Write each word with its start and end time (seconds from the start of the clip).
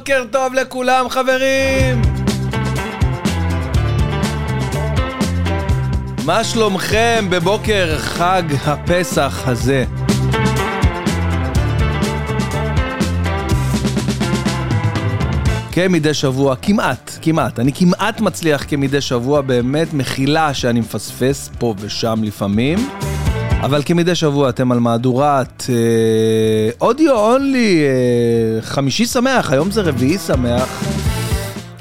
בוקר 0.00 0.24
טוב 0.30 0.54
לכולם 0.54 1.08
חברים! 1.08 2.02
מה 6.26 6.44
שלומכם 6.44 7.26
בבוקר 7.30 7.98
חג 7.98 8.42
הפסח 8.66 9.42
הזה? 9.46 9.84
כמדי 15.72 16.14
שבוע, 16.14 16.56
כמעט, 16.56 17.18
כמעט, 17.22 17.58
אני 17.58 17.72
כמעט 17.72 18.20
מצליח 18.20 18.64
כמדי 18.68 19.00
שבוע, 19.00 19.40
באמת 19.40 19.94
מחילה 19.94 20.54
שאני 20.54 20.80
מפספס 20.80 21.50
פה 21.58 21.74
ושם 21.78 22.20
לפעמים. 22.22 22.78
אבל 23.62 23.82
כמדי 23.84 24.14
שבוע 24.14 24.48
אתם 24.48 24.72
על 24.72 24.80
מהדורת 24.80 25.64
אודיו 26.80 27.16
אה, 27.16 27.20
אונלי, 27.20 27.82
אה, 27.84 28.62
חמישי 28.62 29.06
שמח, 29.06 29.52
היום 29.52 29.70
זה 29.70 29.82
רביעי 29.82 30.18
שמח. 30.18 30.82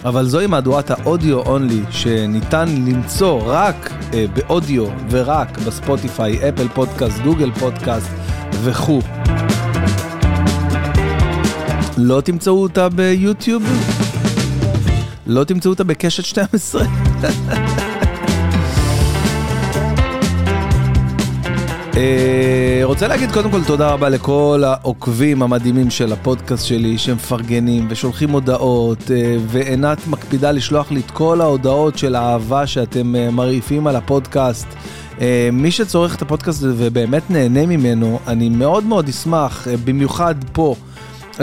אבל 0.06 0.26
זוהי 0.26 0.48
מהדורת 0.48 0.92
האודיו 0.92 1.40
אונלי 1.40 1.82
שניתן 1.92 2.70
למצוא 2.70 3.42
רק 3.46 3.94
אה, 4.14 4.26
באודיו 4.34 4.86
ורק 5.10 5.58
בספוטיפיי, 5.58 6.50
אפל 6.50 6.68
פודקאסט, 6.68 7.20
גוגל 7.20 7.52
פודקאסט 7.52 8.10
וכו'. 8.64 9.02
לא 11.98 12.22
תמצאו 12.22 12.62
אותה 12.62 12.90
ביוטיוב? 12.90 13.64
לא 15.28 15.44
תמצאו 15.44 15.72
אותה 15.72 15.84
בקשת 15.84 16.26
12? 16.26 16.84
רוצה 22.90 23.08
להגיד 23.08 23.32
קודם 23.32 23.52
כל 23.52 23.64
תודה 23.64 23.92
רבה 23.92 24.10
לכל 24.10 24.64
העוקבים 24.66 25.42
המדהימים 25.42 25.90
של 25.90 26.14
הפודקאסט 26.14 26.66
שלי 26.66 26.98
שמפרגנים 26.98 27.88
ושולחים 27.90 28.30
הודעות 28.30 29.12
אה, 29.12 29.38
ועינת 29.48 30.08
מקפידה 30.08 30.52
לשלוח 30.52 30.92
לי 30.92 31.00
את 31.00 31.12
כל 31.12 31.42
ההודעות 31.42 31.98
של 31.98 32.16
האהבה 32.16 32.68
שאתם 32.68 33.16
אה, 33.16 33.32
מרעיפים 33.32 33.88
על 33.88 33.96
הפודקאסט. 33.96 34.68
מי 35.54 35.72
שצורך 35.72 36.16
את 36.16 36.22
הפודקאסט 36.22 36.60
ובאמת 36.64 37.30
נהנה 37.30 37.66
ממנו, 37.66 38.20
אני 38.28 38.50
מאוד 38.50 38.84
מאוד 38.84 39.10
אשמח, 39.10 39.68
במיוחד 39.84 40.36
פה. 40.54 40.76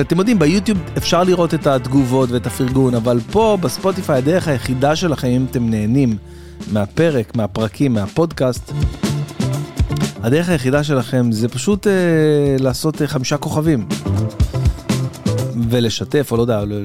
אתם 0.01 0.19
יודעים, 0.19 0.39
ביוטיוב 0.39 0.79
אפשר 0.97 1.25
לראות 1.25 1.55
את 1.55 1.67
התגובות 1.67 2.31
ואת 2.31 2.47
הפרגון, 2.47 2.95
אבל 2.95 3.21
פה 3.31 3.59
בספוטיפיי 3.61 4.19
הדרך 4.19 4.49
היחידה 4.49 4.97
שלכם, 4.97 5.29
אם 5.29 5.47
אתם 5.51 5.71
נהנים 5.71 6.17
מהפרק, 6.73 7.37
מהפרקים, 7.37 7.93
מהפודקאסט, 7.95 8.73
הדרך 10.27 10.49
היחידה 10.49 10.85
שלכם 10.85 11.33
זה 11.33 11.49
פשוט 11.49 11.87
אה, 11.87 11.93
לעשות 12.61 13.03
אה, 13.03 13.07
חמישה 13.07 13.37
כוכבים. 13.37 13.87
ולשתף, 15.71 16.29
או 16.33 16.37
לא 16.37 16.43
יודע, 16.43 16.65
לא, 16.65 16.77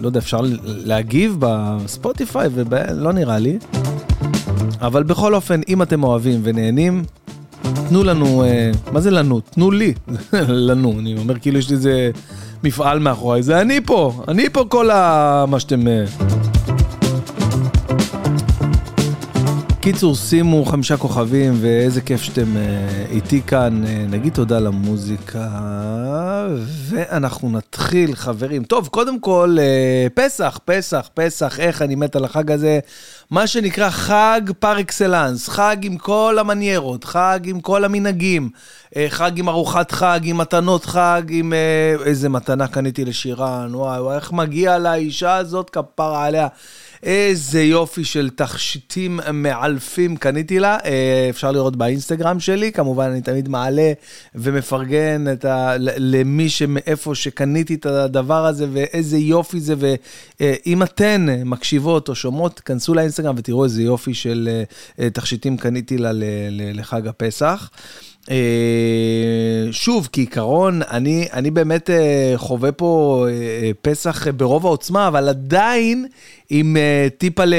לא 0.00 0.06
יודע, 0.06 0.18
אפשר 0.20 0.40
להגיב 0.64 1.36
בספוטיפיי, 1.38 2.48
ולא 2.52 3.12
נראה 3.12 3.38
לי. 3.38 3.58
אבל 4.80 5.02
בכל 5.02 5.34
אופן, 5.34 5.60
אם 5.68 5.82
אתם 5.82 6.04
אוהבים 6.04 6.40
ונהנים, 6.42 7.04
תנו 7.88 8.04
לנו, 8.04 8.44
אה, 8.44 8.70
מה 8.92 9.00
זה 9.00 9.10
לנו? 9.10 9.40
תנו 9.40 9.70
לי, 9.70 9.94
לנו, 10.68 10.94
אני 10.98 11.16
אומר 11.18 11.38
כאילו 11.38 11.58
יש 11.58 11.68
לי 11.68 11.76
איזה 11.76 12.10
מפעל 12.64 12.98
מאחוריי, 12.98 13.42
זה 13.42 13.60
אני 13.60 13.80
פה, 13.80 14.22
אני 14.28 14.50
פה 14.50 14.64
כל 14.68 14.90
ה... 14.90 15.44
מה 15.48 15.60
שאתם... 15.60 15.88
אה... 15.88 16.04
קיצור, 19.92 20.14
שימו 20.14 20.64
חמישה 20.64 20.96
כוכבים, 20.96 21.58
ואיזה 21.60 22.00
כיף 22.00 22.22
שאתם 22.22 22.56
uh, 22.56 23.10
איתי 23.10 23.42
כאן. 23.42 23.82
Uh, 23.84 23.88
נגיד 24.10 24.32
תודה 24.32 24.58
למוזיקה, 24.58 25.48
ואנחנו 26.88 27.50
נתחיל, 27.50 28.14
חברים. 28.14 28.64
טוב, 28.64 28.88
קודם 28.88 29.20
כל, 29.20 29.56
uh, 29.58 30.10
פסח, 30.14 30.58
פסח, 30.64 31.08
פסח, 31.14 31.60
איך 31.60 31.82
אני 31.82 31.94
מת 31.94 32.16
על 32.16 32.24
החג 32.24 32.50
הזה. 32.50 32.78
מה 33.30 33.46
שנקרא 33.46 33.90
חג 33.90 34.40
פר 34.58 34.80
אקסלנס, 34.80 35.48
חג 35.48 35.76
עם 35.82 35.96
כל 35.96 36.36
המניירות, 36.40 37.04
חג 37.04 37.40
עם 37.44 37.60
כל 37.60 37.84
המנהגים, 37.84 38.50
חג 39.08 39.38
עם 39.38 39.48
ארוחת 39.48 39.90
חג, 39.90 40.20
עם 40.22 40.38
מתנות 40.38 40.84
חג, 40.84 41.22
עם 41.28 41.52
איזה 42.04 42.28
מתנה 42.28 42.66
קניתי 42.68 43.04
לשירן, 43.04 43.74
וואי, 43.74 44.00
וואי, 44.00 44.16
איך 44.16 44.32
מגיע 44.32 44.78
לאישה 44.78 45.36
הזאת, 45.36 45.70
כפרה 45.70 46.24
עליה. 46.24 46.48
איזה 47.02 47.62
יופי 47.62 48.04
של 48.04 48.30
תכשיטים 48.30 49.20
מעלפים 49.32 50.16
קניתי 50.16 50.58
לה, 50.58 50.78
אה, 50.84 51.26
אפשר 51.30 51.52
לראות 51.52 51.76
באינסטגרם 51.76 52.40
שלי, 52.40 52.72
כמובן 52.72 53.10
אני 53.10 53.20
תמיד 53.20 53.48
מעלה 53.48 53.92
ומפרגן 54.34 55.24
ה... 55.44 55.76
למי 55.78 56.48
שמאיפה 56.48 57.14
שקניתי 57.14 57.74
את 57.74 57.86
הדבר 57.86 58.46
הזה 58.46 58.66
ואיזה 58.72 59.18
יופי 59.18 59.60
זה, 59.60 59.74
ואם 59.78 60.82
אתן 60.82 61.26
מקשיבות 61.44 62.08
או 62.08 62.14
שומעות, 62.14 62.60
כנסו 62.60 62.94
לאינסטגרם 62.94 63.34
ותראו 63.38 63.64
איזה 63.64 63.82
יופי 63.82 64.14
של 64.14 64.62
אה, 64.98 65.10
תכשיטים 65.10 65.56
קניתי 65.56 65.98
לה 65.98 66.10
לחג 66.50 67.06
הפסח. 67.06 67.70
אה, 68.30 69.72
שוב, 69.72 70.08
כעיקרון, 70.12 70.80
אני, 70.90 71.28
אני 71.32 71.50
באמת 71.50 71.90
אה, 71.90 72.32
חווה 72.36 72.72
פה 72.72 73.26
אה, 73.30 73.70
פסח 73.82 74.28
ברוב 74.28 74.66
העוצמה, 74.66 75.08
אבל 75.08 75.28
עדיין 75.28 76.06
עם 76.50 76.76
טיפה 77.18 77.44
ל... 77.44 77.54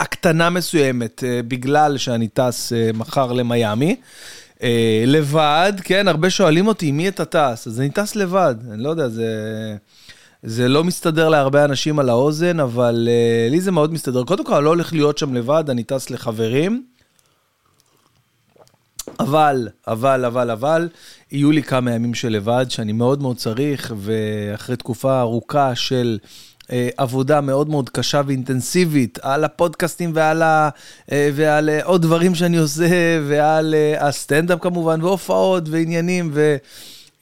הקטנה 0.00 0.50
מסוימת, 0.50 1.22
בגלל 1.48 1.96
שאני 1.96 2.28
טס 2.28 2.72
מחר 2.94 3.32
למיאמי. 3.32 3.96
לבד, 5.06 5.72
כן, 5.84 6.08
הרבה 6.08 6.30
שואלים 6.30 6.66
אותי, 6.66 6.92
מי 6.92 7.08
אתה 7.08 7.24
טס? 7.24 7.66
אז 7.66 7.80
אני 7.80 7.90
טס 7.90 8.16
לבד, 8.16 8.54
אני 8.70 8.82
לא 8.82 8.88
יודע, 8.88 9.08
זה... 9.08 9.26
זה 10.42 10.68
לא 10.68 10.84
מסתדר 10.84 11.28
להרבה 11.28 11.64
אנשים 11.64 11.98
על 11.98 12.08
האוזן, 12.08 12.60
אבל 12.60 13.08
uh, 13.08 13.50
לי 13.50 13.60
זה 13.60 13.72
מאוד 13.72 13.92
מסתדר. 13.92 14.24
קודם 14.24 14.44
כל, 14.44 14.54
אני 14.54 14.64
לא 14.64 14.70
הולך 14.70 14.92
להיות 14.92 15.18
שם 15.18 15.34
לבד, 15.34 15.64
אני 15.70 15.84
טס 15.84 16.10
לחברים. 16.10 16.82
אבל, 19.20 19.68
אבל, 19.86 20.24
אבל, 20.24 20.50
אבל, 20.50 20.88
יהיו 21.32 21.50
לי 21.50 21.62
כמה 21.62 21.92
ימים 21.92 22.14
של 22.14 22.28
לבד 22.28 22.66
שאני 22.68 22.92
מאוד 22.92 23.22
מאוד 23.22 23.36
צריך, 23.36 23.94
ואחרי 23.96 24.76
תקופה 24.76 25.20
ארוכה 25.20 25.74
של... 25.74 26.18
אה, 26.72 26.88
עבודה 26.96 27.40
מאוד 27.40 27.68
מאוד 27.68 27.90
קשה 27.90 28.20
ואינטנסיבית 28.26 29.18
על 29.22 29.44
הפודקאסטים 29.44 30.10
ועל, 30.14 30.42
ה, 30.42 30.68
אה, 31.12 31.30
ועל 31.34 31.68
אה, 31.68 31.84
עוד 31.84 32.02
דברים 32.02 32.34
שאני 32.34 32.56
עושה 32.56 32.86
ועל 33.28 33.74
אה, 33.74 34.08
הסטנדאפ 34.08 34.58
כמובן 34.62 35.02
והופעות 35.02 35.68
ועניינים 35.68 36.32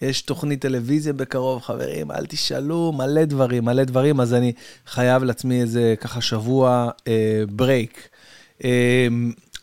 ויש 0.00 0.22
תוכנית 0.22 0.60
טלוויזיה 0.60 1.12
בקרוב, 1.12 1.62
חברים, 1.62 2.10
אל 2.10 2.26
תשאלו, 2.26 2.92
מלא 2.96 3.24
דברים, 3.24 3.64
מלא 3.64 3.84
דברים, 3.84 4.20
אז 4.20 4.34
אני 4.34 4.52
חייב 4.86 5.24
לעצמי 5.24 5.60
איזה 5.60 5.94
ככה 6.00 6.20
שבוע 6.20 6.90
אה, 7.08 7.42
break. 7.50 8.08
אה, 8.64 9.08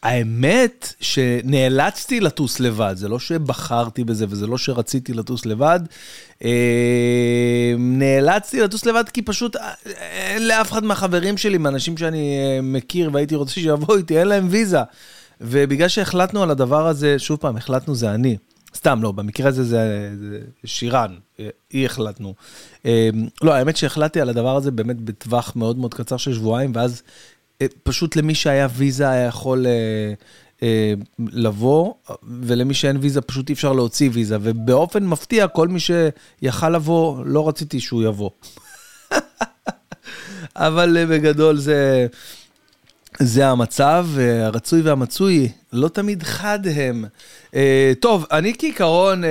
האמת 0.04 0.94
שנאלצתי 1.00 2.20
לטוס 2.20 2.60
לבד, 2.60 2.94
זה 2.98 3.10
לא 3.10 3.20
שבחרתי 3.20 4.04
בזה 4.04 4.26
וזה 4.30 4.48
לא 4.48 4.58
שרציתי 4.58 5.14
לטוס 5.14 5.46
לבד. 5.46 5.80
אה, 6.44 7.74
נאלצתי 7.78 8.62
לטוס 8.62 8.86
לבד 8.86 9.10
כי 9.10 9.22
פשוט 9.22 9.56
אה, 9.56 9.72
אין 10.02 10.48
לאף 10.48 10.72
אחד 10.72 10.84
מהחברים 10.84 11.38
שלי, 11.38 11.58
מהאנשים 11.58 11.98
שאני 11.98 12.38
אה, 12.38 12.62
מכיר 12.62 13.10
והייתי 13.14 13.36
רוצה 13.36 13.54
שיבואו 13.54 13.98
איתי, 13.98 14.20
אין 14.20 14.28
להם 14.28 14.48
ויזה. 14.50 14.80
ובגלל 15.42 15.88
שהחלטנו 15.88 16.44
על 16.44 16.52
הדבר 16.52 16.88
הזה, 16.88 17.20
שוב 17.20 17.38
פעם, 17.38 17.58
החלטנו 17.58 17.96
זה 17.96 18.12
אני. 18.12 18.38
סתם, 18.76 19.00
לא, 19.04 19.12
במקרה 19.12 19.50
הזה 19.50 19.64
זה, 19.64 20.12
זה 20.20 20.40
שירן, 20.66 21.16
אי 21.74 21.86
החלטנו. 21.86 22.34
לא, 23.42 23.54
האמת 23.54 23.78
שהחלטתי 23.78 24.22
על 24.22 24.30
הדבר 24.30 24.56
הזה 24.56 24.72
באמת 24.72 25.02
בטווח 25.02 25.56
מאוד 25.56 25.78
מאוד 25.78 25.94
קצר 25.94 26.18
של 26.18 26.34
שבועיים, 26.34 26.72
ואז 26.76 27.02
פשוט 27.84 28.16
למי 28.16 28.36
שהיה 28.36 28.68
ויזה 28.76 29.10
היה 29.10 29.26
יכול 29.26 29.66
אה, 29.66 30.14
אה, 30.64 30.94
לבוא, 31.20 31.94
ולמי 32.42 32.74
שאין 32.74 32.98
ויזה 33.02 33.22
פשוט 33.22 33.50
אי 33.50 33.54
אפשר 33.54 33.74
להוציא 33.74 34.10
ויזה, 34.14 34.38
ובאופן 34.42 35.06
מפתיע, 35.06 35.48
כל 35.48 35.68
מי 35.68 35.80
שיכל 35.80 36.70
לבוא, 36.70 37.26
לא 37.26 37.48
רציתי 37.48 37.80
שהוא 37.80 38.04
יבוא. 38.04 38.30
אבל 40.56 40.98
אה, 40.98 41.06
בגדול 41.06 41.58
זה, 41.58 42.08
זה 43.20 43.48
המצב, 43.48 44.08
הרצוי 44.44 44.82
והמצוי 44.82 45.50
לא 45.74 45.88
תמיד 45.88 46.24
חד 46.24 46.60
הם. 46.76 47.06
Uh, 47.48 47.54
טוב, 48.00 48.26
אני 48.32 48.54
כעיקרון, 48.60 49.24
uh, 49.24 49.28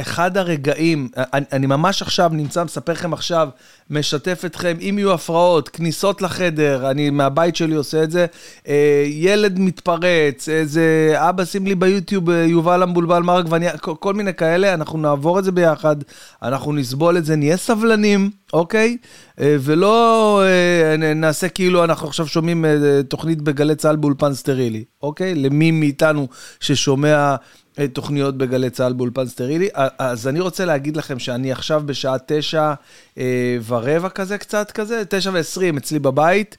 אחד 0.00 0.36
הרגעים, 0.36 1.08
אני, 1.16 1.44
אני 1.52 1.66
ממש 1.66 2.02
עכשיו 2.02 2.30
נמצא, 2.32 2.64
מספר 2.64 2.92
לכם 2.92 3.12
עכשיו, 3.12 3.48
משתף 3.90 4.42
אתכם, 4.46 4.76
אם 4.80 4.94
יהיו 4.98 5.12
הפרעות, 5.12 5.68
כניסות 5.68 6.22
לחדר, 6.22 6.90
אני 6.90 7.10
מהבית 7.10 7.56
שלי 7.56 7.74
עושה 7.74 8.02
את 8.02 8.10
זה, 8.10 8.26
uh, 8.64 8.68
ילד 9.06 9.58
מתפרץ, 9.58 10.48
איזה 10.48 11.14
אבא 11.16 11.44
שים 11.44 11.66
לי 11.66 11.74
ביוטיוב, 11.74 12.30
יובל 12.30 12.82
המבולבל 12.82 13.22
מר 13.22 13.36
עגבניה, 13.36 13.78
כל, 13.78 13.94
כל 14.00 14.14
מיני 14.14 14.34
כאלה, 14.34 14.74
אנחנו 14.74 14.98
נעבור 14.98 15.38
את 15.38 15.44
זה 15.44 15.52
ביחד, 15.52 15.96
אנחנו 16.42 16.72
נסבול 16.72 17.18
את 17.18 17.24
זה, 17.24 17.36
נהיה 17.36 17.56
סבלנים, 17.56 18.30
אוקיי? 18.52 18.96
Uh, 19.30 19.42
ולא 19.60 20.42
uh, 20.44 21.00
נעשה 21.14 21.48
כאילו 21.48 21.84
אנחנו 21.84 22.08
עכשיו 22.08 22.26
שומעים 22.26 22.64
uh, 22.64 22.68
תוכנית 23.08 23.42
בגלי 23.42 23.74
צה"ל 23.74 23.96
באולפן 23.96 24.34
סטרילי. 24.34 24.84
אוקיי? 25.04 25.34
למי 25.34 25.70
מאיתנו 25.70 26.28
ששומע 26.60 27.36
אה, 27.78 27.88
תוכניות 27.88 28.38
בגלי 28.38 28.70
צה"ל 28.70 28.92
באולפן 28.92 29.26
סטרילי. 29.26 29.68
אז 29.98 30.28
אני 30.28 30.40
רוצה 30.40 30.64
להגיד 30.64 30.96
לכם 30.96 31.18
שאני 31.18 31.52
עכשיו 31.52 31.82
בשעה 31.86 32.16
תשע 32.26 32.74
אה, 33.18 33.56
ורבע 33.66 34.08
כזה, 34.08 34.38
קצת 34.38 34.70
כזה, 34.70 35.02
תשע 35.08 35.30
ועשרים 35.32 35.76
אצלי 35.76 35.98
בבית. 35.98 36.56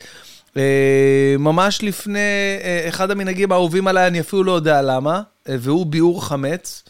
אה, 0.58 1.36
ממש 1.40 1.84
לפני 1.84 2.20
אחד 2.88 3.12
המנהגים 3.12 3.52
האהובים 3.52 3.88
עליי, 3.88 4.08
אני 4.08 4.20
אפילו 4.20 4.44
לא 4.44 4.52
יודע 4.52 4.82
למה, 4.82 5.22
והוא 5.46 5.86
ביעור 5.86 6.26
חמץ. 6.26 6.84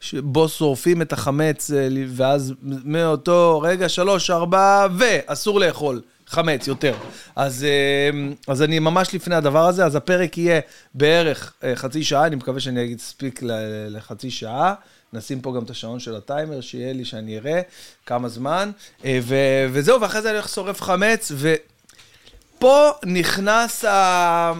שבו 0.00 0.48
שורפים 0.48 1.02
את 1.02 1.12
החמץ, 1.12 1.70
ואז 2.08 2.54
מאותו 2.62 3.60
רגע, 3.60 3.88
שלוש, 3.88 4.30
ארבע, 4.30 4.86
ואסור 4.98 5.60
לאכול. 5.60 6.00
חמץ, 6.32 6.66
יותר. 6.66 6.94
אז, 7.36 7.64
אה, 7.64 8.32
אז 8.48 8.62
אני 8.62 8.78
ממש 8.78 9.14
לפני 9.14 9.34
הדבר 9.34 9.66
הזה, 9.66 9.84
אז 9.84 9.96
הפרק 9.96 10.38
יהיה 10.38 10.60
בערך 10.94 11.52
אה, 11.64 11.76
חצי 11.76 12.04
שעה, 12.04 12.26
אני 12.26 12.36
מקווה 12.36 12.60
שאני 12.60 12.94
אספיק 12.94 13.40
לחצי 13.88 14.30
שעה. 14.30 14.74
נשים 15.12 15.40
פה 15.40 15.52
גם 15.56 15.64
את 15.64 15.70
השעון 15.70 16.00
של 16.00 16.16
הטיימר, 16.16 16.60
שיהיה 16.60 16.92
לי 16.92 17.04
שאני 17.04 17.38
אראה 17.38 17.60
כמה 18.06 18.28
זמן. 18.28 18.70
אה, 19.04 19.18
ו, 19.22 19.36
וזהו, 19.72 20.00
ואחרי 20.00 20.22
זה 20.22 20.28
אני 20.28 20.36
הולך 20.36 20.46
לשורף 20.46 20.82
חמץ, 20.82 21.32
ופה 21.36 22.90
נכנס 23.04 23.84
ה 23.84 24.52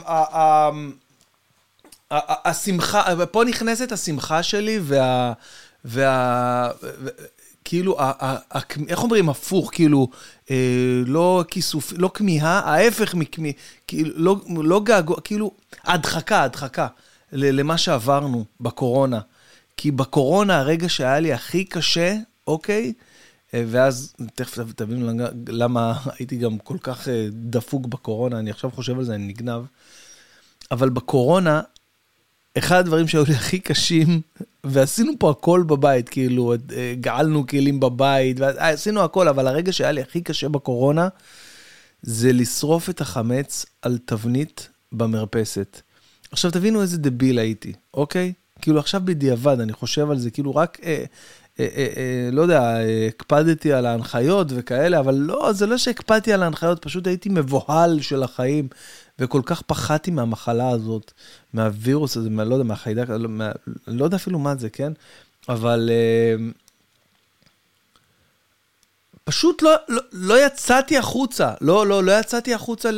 השמחה, 2.45 3.27
פה 3.31 3.45
נכנסת 3.45 3.93
השמחה 3.93 4.43
שלי 4.43 4.79
וה... 4.83 5.33
וה... 5.85 6.71
כאילו, 7.65 7.97
איך 8.89 9.03
אומרים 9.03 9.29
הפוך, 9.29 9.71
כאילו, 9.73 10.09
אה, 10.51 10.57
לא 11.07 11.45
כיסוף, 11.49 11.93
לא 11.97 12.11
כמיהה, 12.15 12.61
ההפך 12.61 13.15
מכמיהה, 13.15 13.55
כאילו, 13.87 14.11
לא, 14.17 14.37
לא 14.65 14.81
געגוע, 14.81 15.21
כאילו, 15.21 15.51
הדחקה, 15.85 16.43
הדחקה 16.43 16.87
למה 17.33 17.79
שעברנו 17.79 18.45
בקורונה. 18.61 19.21
כי 19.77 19.91
בקורונה, 19.91 20.59
הרגע 20.59 20.89
שהיה 20.89 21.21
לי 21.21 21.33
הכי 21.33 21.65
קשה, 21.65 22.17
אוקיי? 22.47 22.93
אה, 23.55 23.65
ואז, 23.67 24.15
תכף 24.35 24.73
תבינו 24.73 25.25
למה 25.49 25.99
הייתי 26.19 26.37
גם 26.37 26.59
כל 26.59 26.77
כך 26.81 27.09
אה, 27.09 27.27
דפוק 27.33 27.87
בקורונה, 27.87 28.39
אני 28.39 28.51
עכשיו 28.51 28.71
חושב 28.71 28.99
על 28.99 29.05
זה, 29.05 29.15
אני 29.15 29.27
נגנב. 29.27 29.63
אבל 30.71 30.89
בקורונה, 30.89 31.61
אחד 32.59 32.79
הדברים 32.79 33.09
שהיו 33.09 33.25
לי 33.29 33.35
הכי 33.35 33.59
קשים, 33.59 34.21
ועשינו 34.65 35.13
פה 35.19 35.31
הכל 35.31 35.65
בבית, 35.67 36.09
כאילו, 36.09 36.53
אה, 36.53 36.95
גאלנו 37.01 37.47
כלים 37.47 37.81
בבית, 37.81 38.41
ועשינו 38.41 39.01
הכל, 39.01 39.29
אבל 39.29 39.47
הרגע 39.47 39.73
שהיה 39.73 39.93
לי 39.93 40.01
הכי 40.01 40.21
קשה 40.21 40.49
בקורונה, 40.49 41.09
זה 42.03 42.33
לשרוף 42.33 42.91
את 42.91 43.01
החמץ 43.01 43.67
על 43.83 43.99
תבנית 44.05 44.69
במרפסת. 44.93 45.81
עכשיו 46.33 46.51
תבינו 46.51 46.83
איזה 46.83 46.99
דביל 46.99 47.39
הייתי, 47.39 47.73
אוקיי? 47.95 48.33
כאילו 48.63 48.79
עכשיו 48.79 49.01
בדיעבד, 49.05 49.61
אני 49.61 49.73
חושב 49.73 50.11
על 50.11 50.19
זה, 50.19 50.31
כאילו 50.31 50.57
רק, 50.57 50.79
אה, 50.83 50.89
אה, 50.89 50.95
אה, 50.95 51.05
אה, 51.05 51.05
לא 52.33 52.43
יודע, 52.43 52.63
אה, 52.63 53.07
הקפדתי 53.09 53.73
על 53.73 53.87
ההנחיות 53.87 54.47
וכאלה, 54.51 54.99
אבל 54.99 55.15
לא, 55.15 55.53
זה 55.53 55.67
לא 55.67 55.79
שהקפדתי 55.79 56.33
על 56.33 56.43
ההנחיות, 56.43 56.83
פשוט 56.83 57.07
הייתי 57.07 57.29
מבוהל 57.29 58.01
של 58.01 58.23
החיים. 58.23 58.69
וכל 59.19 59.41
כך 59.45 59.63
פחדתי 59.63 60.11
מהמחלה 60.11 60.71
הזאת, 60.71 61.13
מהווירוס 61.53 62.17
הזה, 62.17 62.31
מה, 62.31 62.45
לא 62.45 62.55
יודע, 62.55 62.65
מהחיידק, 62.65 63.09
לא, 63.09 63.29
מה, 63.29 63.51
לא 63.87 64.05
יודע 64.05 64.17
אפילו 64.17 64.39
מה 64.39 64.57
זה, 64.57 64.71
כן? 64.71 64.93
אבל 65.49 65.91
uh, 65.91 66.62
פשוט 69.25 69.63
לא, 69.63 69.71
לא, 69.89 70.03
לא 70.13 70.47
יצאתי 70.47 70.99
החוצה, 70.99 71.53
לא, 71.61 71.87
לא, 71.87 72.05
לא 72.05 72.21
יצאתי 72.21 72.55
החוצה 72.55 72.91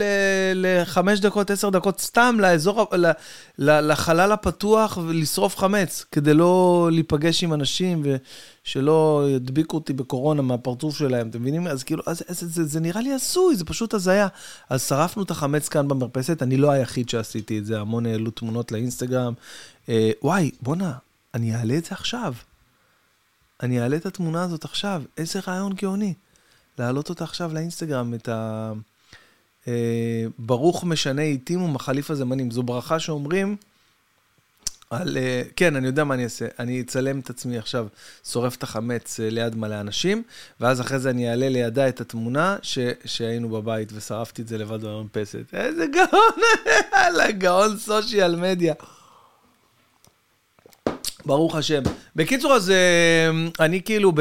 לחמש 0.55 1.21
דקות, 1.21 1.50
עשר 1.50 1.71
דקות, 1.71 2.00
סתם 2.00 2.37
לאזור, 2.41 2.87
ל, 2.93 3.11
ל, 3.59 3.93
לחלל 3.93 4.32
הפתוח 4.32 4.99
ולשרוף 5.06 5.56
חמץ, 5.56 6.05
כדי 6.12 6.35
לא 6.35 6.88
להיפגש 6.93 7.44
עם 7.44 7.53
אנשים 7.53 8.03
ושלא 8.65 9.26
ידביקו 9.31 9.76
אותי 9.76 9.93
בקורונה 9.93 10.43
מהפרצוף 10.43 10.99
שלהם, 10.99 11.29
אתם 11.29 11.41
מבינים? 11.41 11.67
אז 11.67 11.85
כאילו, 11.85 12.03
אז, 12.06 12.23
אז, 12.29 12.41
זה, 12.41 12.65
זה 12.65 12.81
נראה 12.81 13.00
לי 13.00 13.12
הזוי, 13.12 13.56
זה 13.56 13.65
פשוט 13.65 13.94
הזיה. 13.94 14.29
אז 14.71 14.88
שרפנו 14.88 15.23
את 15.23 15.31
החמץ 15.31 15.69
כאן 15.69 15.88
במרפסת, 15.88 16.43
אני 16.43 16.56
לא 16.56 16.71
היחיד 16.71 17.09
שעשיתי 17.09 17.59
את 17.59 17.67
זה, 17.67 17.81
המון 17.81 18.06
העלו 18.06 18.31
תמונות 18.31 18.73
לאינסטגרם. 18.73 19.32
אה, 19.88 20.11
וואי, 20.23 20.50
בואנה, 20.62 20.93
אני 21.35 21.56
אעלה 21.56 21.79
את 21.79 21.85
זה 21.85 21.91
עכשיו. 21.91 22.35
אני 23.62 23.81
אעלה 23.81 23.97
את 23.97 24.06
התמונה 24.06 24.43
הזאת 24.43 24.65
עכשיו, 24.65 25.03
איזה 25.19 25.41
רעיון 25.47 25.73
גאוני. 25.73 26.15
להעלות 26.79 27.09
אותה 27.09 27.25
עכשיו 27.25 27.55
לאינסטגרם, 27.55 28.15
את 28.15 28.29
ה... 28.29 28.73
אה, 29.69 30.25
ברוך 30.39 30.85
משנה 30.85 31.23
עיתים 31.23 31.62
ומחליף 31.62 32.11
הזמנים. 32.11 32.51
זו 32.51 32.62
ברכה 32.62 33.01
שאומרים 33.01 33.56
על... 34.91 35.17
אה, 35.17 35.43
כן, 35.56 35.77
אני 35.77 35.87
יודע 35.87 36.05
מה 36.05 36.15
אני 36.15 36.25
אעשה. 36.25 36.47
אני 36.59 36.81
אצלם 36.81 37.21
את 37.21 37.31
עצמי 37.31 37.59
עכשיו, 37.59 37.87
שורף 38.29 38.56
את 38.56 38.62
החמץ 38.62 39.21
אה, 39.21 39.31
ליד 39.31 39.57
מלא 39.57 39.81
אנשים, 39.81 40.23
ואז 40.61 40.81
אחרי 40.81 40.99
זה 40.99 41.11
אני 41.11 41.31
אעלה 41.31 41.49
לידה 41.49 41.89
את 41.89 42.00
התמונה 42.00 42.57
ש... 42.62 42.79
שהיינו 43.05 43.49
בבית 43.49 43.89
ושרפתי 43.93 44.43
את 44.43 44.49
זה 44.49 44.59
לבד 44.59 44.85
במרפסת. 44.85 45.45
איזה 45.53 45.87
גאון, 45.87 46.45
יאללה, 46.93 47.31
גאון 47.31 47.79
סושיאל 47.79 48.37
מדיה. 48.37 48.75
ברוך 51.26 51.55
השם. 51.55 51.82
בקיצור, 52.17 52.53
אז 52.53 52.71
אה, 52.71 53.31
אני 53.61 53.82
כאילו 53.82 54.12
ב, 54.12 54.21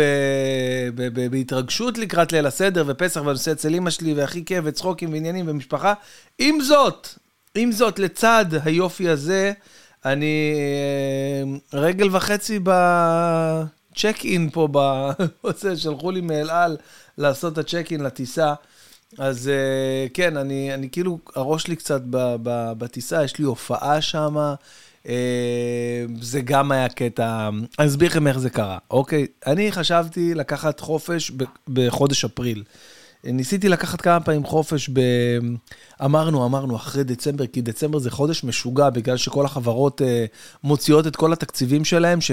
ב, 0.95 1.07
ב, 1.13 1.31
בהתרגשות 1.31 1.97
לקראת 1.97 2.31
ליל 2.31 2.45
הסדר 2.45 2.83
ופסח, 2.88 3.21
ואני 3.21 3.31
עושה 3.31 3.51
אצל 3.51 3.75
אמא 3.75 3.89
שלי, 3.89 4.13
והכי 4.13 4.45
כיף, 4.45 4.63
וצחוקים 4.63 5.13
ועניינים 5.13 5.45
ומשפחה. 5.47 5.94
עם 6.39 6.61
זאת, 6.61 7.07
עם 7.55 7.71
זאת, 7.71 8.00
לצד 8.00 8.45
היופי 8.63 9.09
הזה, 9.09 9.53
אני 10.05 10.53
אה, 11.73 11.79
רגל 11.79 12.15
וחצי 12.15 12.59
בצ'ק 12.63 14.15
אין 14.23 14.50
פה, 14.53 14.67
בזה, 15.44 15.77
שלחו 15.81 16.11
לי 16.11 16.21
מאל 16.21 16.50
על 16.50 16.77
לעשות 17.17 17.53
את 17.53 17.57
הצ'ק 17.57 17.88
אין 17.91 18.03
לטיסה. 18.03 18.53
אז 19.17 19.47
אה, 19.47 20.07
כן, 20.13 20.38
אני, 20.38 20.73
אני 20.73 20.89
כאילו, 20.89 21.19
הראש 21.35 21.67
לי 21.67 21.75
קצת 21.75 22.01
בטיסה, 22.77 23.23
יש 23.23 23.38
לי 23.38 23.45
הופעה 23.45 24.01
שמה. 24.01 24.55
אה, 25.07 26.05
זה 26.21 26.41
גם 26.41 26.71
היה 26.71 26.89
קטע, 26.89 27.50
אני 27.79 27.88
אסביר 27.88 28.09
לכם 28.09 28.27
איך 28.27 28.39
זה 28.39 28.50
קרה, 28.50 28.77
אוקיי? 28.91 29.27
אני 29.47 29.71
חשבתי 29.71 30.33
לקחת 30.33 30.79
חופש 30.79 31.31
בחודש 31.67 32.25
אפריל. 32.25 32.63
ניסיתי 33.24 33.69
לקחת 33.69 34.01
כמה 34.01 34.19
פעמים 34.19 34.45
חופש 34.45 34.89
ב... 34.93 35.00
אמרנו, 36.05 36.45
אמרנו, 36.45 36.75
אחרי 36.75 37.03
דצמבר, 37.03 37.48
כי 37.48 37.62
דצמבר 37.62 38.00
זה 38.00 38.12
חודש 38.12 38.43
משוגע, 38.43 38.89
בגלל 38.89 39.17
שכל 39.17 39.45
החברות 39.45 40.01
אה, 40.01 40.25
מוציאות 40.63 41.07
את 41.07 41.15
כל 41.15 41.33
התקציבים 41.33 41.86
שלהם, 41.86 42.22
ש... 42.22 42.31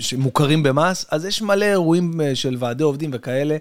שמוכרים 0.00 0.62
במס, 0.62 1.06
אז 1.10 1.24
יש 1.24 1.42
מלא 1.42 1.64
אירועים 1.64 2.20
אה, 2.20 2.34
של 2.34 2.56
ועדי 2.58 2.82
עובדים 2.82 3.10
וכאלה, 3.12 3.56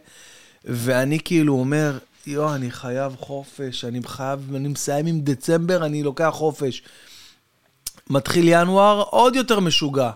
ואני 0.65 1.19
כאילו 1.19 1.53
אומר, 1.53 1.97
יואו, 2.27 2.55
אני 2.55 2.71
חייב 2.71 3.15
חופש, 3.19 3.85
אני 3.85 3.99
חייב, 4.05 4.55
אני 4.55 4.67
מסיים 4.67 5.05
עם 5.05 5.19
דצמבר, 5.21 5.85
אני 5.85 6.03
לוקח 6.03 6.29
חופש. 6.31 6.83
מתחיל 8.09 8.45
ינואר, 8.47 9.03
עוד 9.09 9.35
יותר 9.35 9.59
משוגע. 9.59 10.09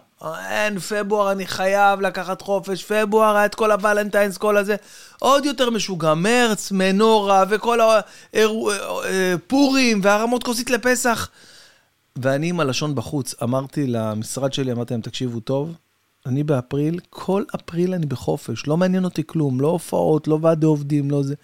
אין, 0.50 0.80
פברואר 0.80 1.32
אני 1.32 1.48
חייב 1.48 2.02
לקחת 2.02 2.42
חופש, 2.42 2.84
פברואר 2.84 3.36
היה 3.36 3.46
את 3.46 3.56
כל 3.56 3.72
הוולנטיינס, 3.72 4.38
כל 4.38 4.58
הזה, 4.58 4.76
עוד 5.20 5.46
יותר 5.46 5.70
משוגע. 5.70 6.14
מרץ, 6.14 6.72
מנורה, 6.72 7.44
וכל 7.50 7.80
הפורים, 8.34 9.98
אה, 9.98 10.02
והרמות 10.04 10.44
כוסית 10.44 10.70
לפסח. 10.70 11.30
ואני 12.16 12.50
עם 12.50 12.60
הלשון 12.60 12.96
בחוץ, 12.96 13.36
אמרתי 13.44 13.88
למשרד 13.88 14.54
שלי, 14.54 14.72
אמרתי 14.72 14.94
להם, 14.94 15.02
תקשיבו 15.02 15.40
טוב, 15.40 15.76
אני 16.26 16.44
באפריל, 16.44 17.00
כל 17.10 17.44
אפריל 17.56 17.94
אני 17.94 18.06
בחופש, 18.06 18.68
לא 18.68 18.78
מעניין 18.78 19.06
אותי 19.06 19.22
כלום, 19.26 19.62
לא 19.62 19.68
הופעות, 19.68 20.28
לא 20.28 20.40
ועדי 20.42 20.66
עובדים, 20.66 21.12
לא 21.12 21.24
זה. 21.24 21.36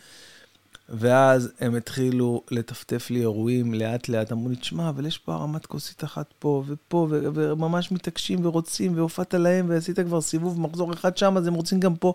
ואז 0.90 1.50
הם 1.60 1.76
התחילו 1.76 2.42
לטפטף 2.52 3.10
לי 3.10 3.20
אירועים 3.20 3.74
לאט 3.74 4.10
לאט, 4.10 4.32
אמרו 4.32 4.50
לי, 4.50 4.56
תשמע, 4.56 4.90
אבל 4.90 5.06
יש 5.06 5.18
פה 5.18 5.34
הרמת 5.34 5.66
כוסית 5.66 6.04
אחת 6.04 6.34
פה 6.40 6.64
ופה, 6.68 7.08
ו- 7.10 7.20
וממש 7.34 7.92
מתעקשים 7.92 8.46
ורוצים, 8.46 8.98
והופעת 8.98 9.34
להם, 9.34 9.70
ועשית 9.70 10.00
כבר 10.00 10.22
סיבוב 10.22 10.62
מחזור 10.62 10.94
אחד 10.94 11.18
שם, 11.18 11.38
אז 11.38 11.48
הם 11.48 11.54
רוצים 11.54 11.80
גם 11.80 11.96
פה. 11.96 12.14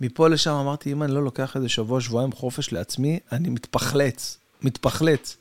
מפה 0.00 0.28
לשם 0.28 0.50
אמרתי, 0.50 0.92
אם 0.92 1.02
אני 1.02 1.12
לא 1.12 1.24
לוקח 1.24 1.56
איזה 1.56 1.68
שבוע, 1.68 2.00
שבועיים 2.00 2.32
חופש 2.32 2.72
לעצמי, 2.72 3.18
אני 3.32 3.48
מתפחלץ, 3.48 4.38
מתפחלץ. 4.62 5.36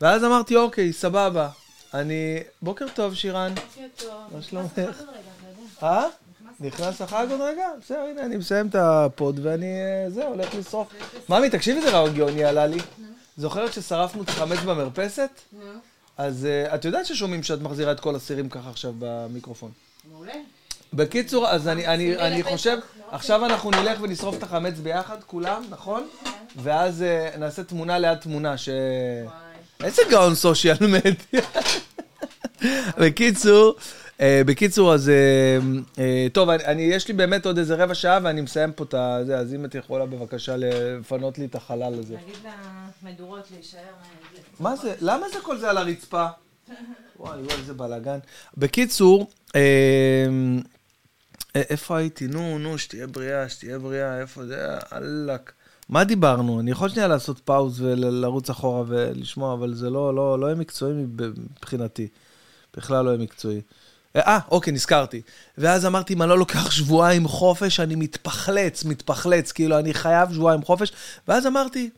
ואז 0.00 0.24
אמרתי, 0.24 0.56
אוקיי, 0.56 0.92
סבבה. 0.92 1.48
אני... 1.94 2.38
בוקר 2.62 2.86
טוב, 2.94 3.14
שירן. 3.14 3.54
בוקר 3.54 3.86
טוב. 3.96 4.36
מה 4.36 4.42
שלומך? 4.42 4.72
אה? 5.82 6.04
נכנס 6.64 7.00
החג 7.00 7.26
עוד 7.30 7.40
רגע? 7.40 7.66
בסדר, 7.80 7.98
הנה, 7.98 8.22
אני 8.22 8.36
מסיים 8.36 8.66
את 8.66 8.74
הפוד 8.74 9.40
ואני, 9.42 9.66
אה, 9.66 10.10
זהו, 10.10 10.28
הולך 10.28 10.54
לשרוף. 10.54 10.88
ממי, 11.28 11.50
תקשיבי, 11.50 11.80
זה 11.80 11.90
רעיון 11.90 12.14
גאוני 12.14 12.44
עלה 12.44 12.66
לי. 12.66 12.78
זוכרת 13.36 13.72
ששרפנו 13.72 14.22
את 14.22 14.28
החמץ 14.28 14.58
במרפסת? 14.58 15.30
אז 16.16 16.46
אה, 16.46 16.74
את 16.74 16.84
יודעת 16.84 17.06
ששומעים 17.06 17.42
שאת 17.42 17.60
מחזירה 17.60 17.92
את 17.92 18.00
כל 18.00 18.16
הסירים 18.16 18.48
ככה 18.48 18.70
עכשיו 18.70 18.92
במיקרופון. 18.98 19.70
מעולה. 20.12 20.32
בקיצור, 20.92 21.48
אז 21.48 21.68
אני 21.68 22.42
חושב, 22.42 22.78
עכשיו 23.10 23.44
אנחנו 23.44 23.70
נלך 23.70 24.00
ונשרוף 24.00 24.36
את 24.36 24.42
החמץ 24.42 24.74
ביחד, 24.78 25.16
כולם, 25.26 25.64
נכון? 25.70 26.08
כן. 26.24 26.30
ואז 26.62 27.02
אה, 27.02 27.30
נעשה 27.38 27.64
תמונה 27.64 27.98
ליד 27.98 28.18
תמונה, 28.18 28.58
ש... 28.58 28.68
איזה 29.84 30.02
גאון 30.10 30.34
סושיאל 30.34 30.76
מדיה. 30.80 31.48
בקיצור, 33.00 33.74
בקיצור, 34.20 34.94
אז 34.94 35.08
אה, 35.08 35.58
אה, 35.98 36.26
טוב, 36.32 36.48
אני, 36.48 36.64
אני, 36.64 36.82
יש 36.82 37.08
לי 37.08 37.14
באמת 37.14 37.46
עוד 37.46 37.58
איזה 37.58 37.74
רבע 37.74 37.94
שעה 37.94 38.18
ואני 38.22 38.40
מסיים 38.40 38.72
פה 38.72 38.84
את 38.84 39.26
זה, 39.26 39.38
אז 39.38 39.54
אם 39.54 39.64
את 39.64 39.74
יכולה 39.74 40.06
בבקשה 40.06 40.56
לפנות 40.56 41.38
לי 41.38 41.44
את 41.44 41.54
החלל 41.54 41.94
הזה. 41.98 42.16
תגיד 42.16 42.50
למדורות 43.02 43.50
להישאר... 43.50 43.78
מה 44.60 44.76
זה? 44.76 44.94
למה 45.00 45.28
זה 45.28 45.38
כל 45.42 45.58
זה 45.58 45.70
על 45.70 45.78
הרצפה? 45.78 46.26
וואי, 47.18 47.42
וואי, 47.42 47.56
איזה 47.58 47.74
בלאגן. 47.74 48.18
בקיצור, 48.56 49.30
איפה 51.54 51.96
הייתי? 51.96 52.26
נו, 52.26 52.58
נו, 52.58 52.78
שתהיה 52.78 53.06
בריאה, 53.06 53.48
שתהיה 53.48 53.78
בריאה, 53.78 54.20
איפה 54.20 54.46
זה? 54.46 54.78
אללק. 54.92 55.52
מה 55.88 56.04
דיברנו? 56.04 56.60
אני 56.60 56.70
יכול 56.70 56.88
שנייה 56.88 57.08
לעשות 57.08 57.38
פאוז 57.38 57.80
ולרוץ 57.80 58.50
אחורה 58.50 58.84
ולשמוע, 58.86 59.54
אבל 59.54 59.74
זה 59.74 59.90
לא, 59.90 60.14
לא, 60.14 60.40
לא 60.40 60.46
יהיה 60.46 60.56
מקצועי 60.56 60.92
מבחינתי. 60.92 62.08
בכלל 62.76 63.04
לא 63.04 63.10
יהיה 63.10 63.18
מקצועי. 63.18 63.60
אה, 64.16 64.38
אוקיי, 64.50 64.72
נזכרתי. 64.72 65.22
ואז 65.58 65.86
אמרתי, 65.86 66.14
אם 66.14 66.22
אני 66.22 66.30
לא 66.30 66.38
לוקח 66.38 66.70
שבועיים 66.70 67.28
חופש, 67.28 67.80
אני 67.80 67.94
מתפחלץ, 67.94 68.84
מתפחלץ, 68.84 69.52
כאילו, 69.52 69.78
אני 69.78 69.94
חייב 69.94 70.32
שבועיים 70.32 70.62
חופש. 70.62 70.92
ואז 71.28 71.46
אמרתי, 71.46 71.90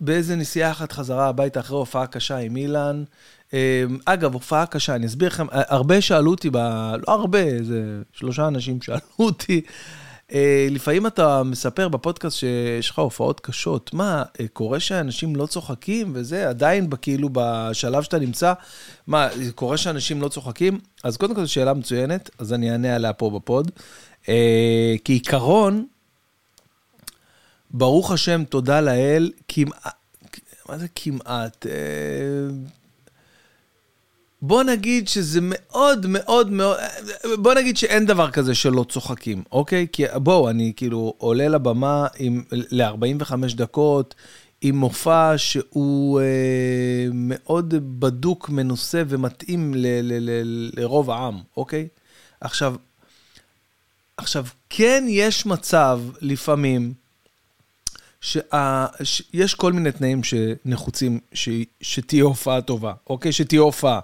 באיזה 0.00 0.36
נסיעה 0.36 0.70
אחת 0.70 0.92
חזרה 0.92 1.28
הביתה 1.28 1.60
אחרי 1.60 1.76
הופעה 1.76 2.06
קשה 2.06 2.36
עם 2.36 2.56
אילן. 2.56 3.04
אמ, 3.52 3.58
אגב, 4.04 4.34
הופעה 4.34 4.66
קשה, 4.66 4.94
אני 4.94 5.06
אסביר 5.06 5.28
לכם, 5.28 5.46
הרבה 5.50 6.00
שאלו 6.00 6.30
אותי, 6.30 6.50
ב... 6.50 6.56
לא 7.06 7.12
הרבה, 7.12 7.38
איזה 7.38 8.02
שלושה 8.12 8.48
אנשים 8.48 8.82
שאלו 8.82 9.00
אותי, 9.18 9.60
לפעמים 10.70 11.06
אתה 11.06 11.42
מספר 11.42 11.88
בפודקאסט 11.88 12.36
שיש 12.36 12.90
לך 12.90 12.98
הופעות 12.98 13.40
קשות. 13.40 13.94
מה, 13.94 14.22
אה, 14.40 14.48
קורה 14.48 14.80
שאנשים 14.80 15.36
לא 15.36 15.46
צוחקים 15.46 16.10
וזה, 16.14 16.48
עדיין 16.48 16.90
כאילו 17.02 17.28
בשלב 17.32 18.02
שאתה 18.02 18.18
נמצא, 18.18 18.52
מה, 19.06 19.28
קורה 19.54 19.76
שאנשים 19.76 20.22
לא 20.22 20.28
צוחקים? 20.28 20.80
אז 21.04 21.16
קודם 21.16 21.34
כל 21.34 21.40
זו 21.40 21.52
שאלה 21.52 21.74
מצוינת, 21.74 22.30
אז 22.38 22.52
אני 22.52 22.72
אענה 22.72 22.94
עליה 22.94 23.12
פה 23.12 23.30
בפוד. 23.30 23.70
אה, 24.28 24.94
כעיקרון, 25.04 25.86
ברוך 27.70 28.12
השם, 28.12 28.44
תודה 28.44 28.80
לאל, 28.80 29.30
כמעט, 29.48 29.94
מה 30.68 30.78
זה 30.78 30.86
כמעט? 30.94 31.66
בוא 34.42 34.62
נגיד 34.62 35.08
שזה 35.08 35.38
מאוד 35.42 36.06
מאוד 36.06 36.50
מאוד, 36.50 36.78
בוא 37.38 37.54
נגיד 37.54 37.76
שאין 37.76 38.06
דבר 38.06 38.30
כזה 38.30 38.54
שלא 38.54 38.84
צוחקים, 38.88 39.42
אוקיי? 39.52 39.86
כי 39.92 40.04
בואו, 40.14 40.50
אני 40.50 40.72
כאילו 40.76 41.14
עולה 41.18 41.48
לבמה 41.48 42.06
עם, 42.18 42.42
ל-45 42.52 43.54
דקות 43.54 44.14
עם 44.60 44.76
מופע 44.76 45.32
שהוא 45.36 46.20
אה, 46.20 47.08
מאוד 47.14 47.74
בדוק, 48.00 48.48
מנוסה 48.48 49.02
ומתאים 49.08 49.74
ל, 49.74 49.86
ל, 50.02 50.30
ל, 50.30 50.70
לרוב 50.76 51.10
העם, 51.10 51.40
אוקיי? 51.56 51.88
עכשיו, 52.40 52.74
עכשיו, 54.16 54.46
כן 54.70 55.04
יש 55.08 55.46
מצב 55.46 56.00
לפעמים, 56.20 56.92
שיש 58.20 59.54
כל 59.54 59.72
מיני 59.72 59.92
תנאים 59.92 60.24
שנחוצים 60.24 61.20
ש, 61.32 61.48
שתהיה 61.80 62.24
הופעה 62.24 62.60
טובה, 62.60 62.92
אוקיי? 63.10 63.32
שתהיה 63.32 63.60
הופעה. 63.60 64.00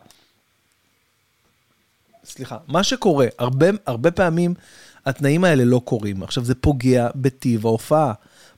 סליחה, 2.26 2.56
מה 2.68 2.82
שקורה, 2.82 3.26
הרבה, 3.38 3.66
הרבה 3.86 4.10
פעמים 4.10 4.54
התנאים 5.06 5.44
האלה 5.44 5.64
לא 5.64 5.80
קורים. 5.84 6.22
עכשיו, 6.22 6.44
זה 6.44 6.54
פוגע 6.54 7.08
בטיב 7.16 7.66
ההופעה. 7.66 8.12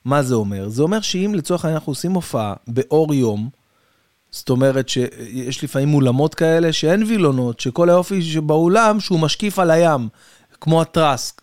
מה 0.05 0.23
זה 0.23 0.35
אומר? 0.35 0.69
זה 0.69 0.83
אומר 0.83 1.01
שאם 1.01 1.33
לצורך 1.35 1.65
העניין 1.65 1.77
אנחנו 1.77 1.91
עושים 1.91 2.13
הופעה 2.13 2.55
באור 2.69 3.15
יום, 3.15 3.49
זאת 4.31 4.51
אומרת 4.51 4.89
שיש 4.89 5.65
לפעמים 5.65 5.95
אולמות 5.95 6.35
כאלה 6.35 6.73
שאין 6.73 7.03
וילונות, 7.03 7.61
שכל 7.61 7.91
היופי 7.91 8.23
שבאולם 8.23 9.01
שהוא 9.01 9.21
משקיף 9.21 9.59
על 9.59 9.71
הים, 9.71 10.09
כמו 10.61 10.83
הטרסק 10.83 11.43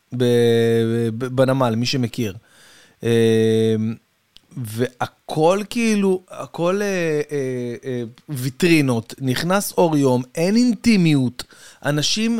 בנמל, 1.13 1.75
מי 1.75 1.86
שמכיר. 1.86 2.36
אה, 4.57 4.62
והכל 4.63 5.62
כאילו, 5.69 6.21
הכל 6.29 6.81
אה, 6.81 6.88
אה, 7.31 7.75
אה, 7.85 8.03
ויטרינות, 8.29 9.13
נכנס 9.21 9.74
אור 9.77 9.97
יום, 9.97 10.24
אין 10.35 10.55
אינטימיות. 10.55 11.43
אנשים 11.85 12.39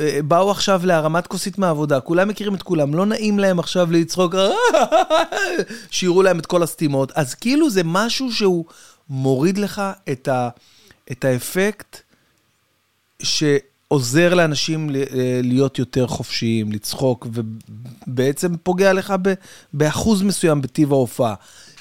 אה, 0.00 0.18
באו 0.24 0.50
עכשיו 0.50 0.80
להרמת 0.84 1.26
כוסית 1.26 1.58
מהעבודה, 1.58 2.00
כולם 2.00 2.28
מכירים 2.28 2.54
את 2.54 2.62
כולם, 2.62 2.94
לא 2.94 3.06
נעים 3.06 3.38
להם 3.38 3.58
עכשיו 3.58 3.92
לצחוק, 3.92 4.34
שיראו 5.90 6.22
להם 6.22 6.38
את 6.38 6.46
כל 6.46 6.62
הסתימות. 6.62 7.12
אז 7.14 7.34
כאילו 7.34 7.70
זה 7.70 7.82
משהו 7.84 8.32
שהוא 8.32 8.64
מוריד 9.08 9.58
לך 9.58 9.82
את, 10.12 10.28
ה, 10.28 10.48
את 11.12 11.24
האפקט 11.24 11.96
ש... 13.22 13.44
עוזר 13.94 14.34
לאנשים 14.34 14.90
אה, 14.96 15.40
להיות 15.42 15.78
יותר 15.78 16.06
חופשיים, 16.06 16.72
לצחוק, 16.72 17.26
ובעצם 18.06 18.56
פוגע 18.62 18.92
לך 18.92 19.14
באחוז 19.72 20.22
מסוים 20.22 20.60
בטיב 20.60 20.92
ההופעה. 20.92 21.34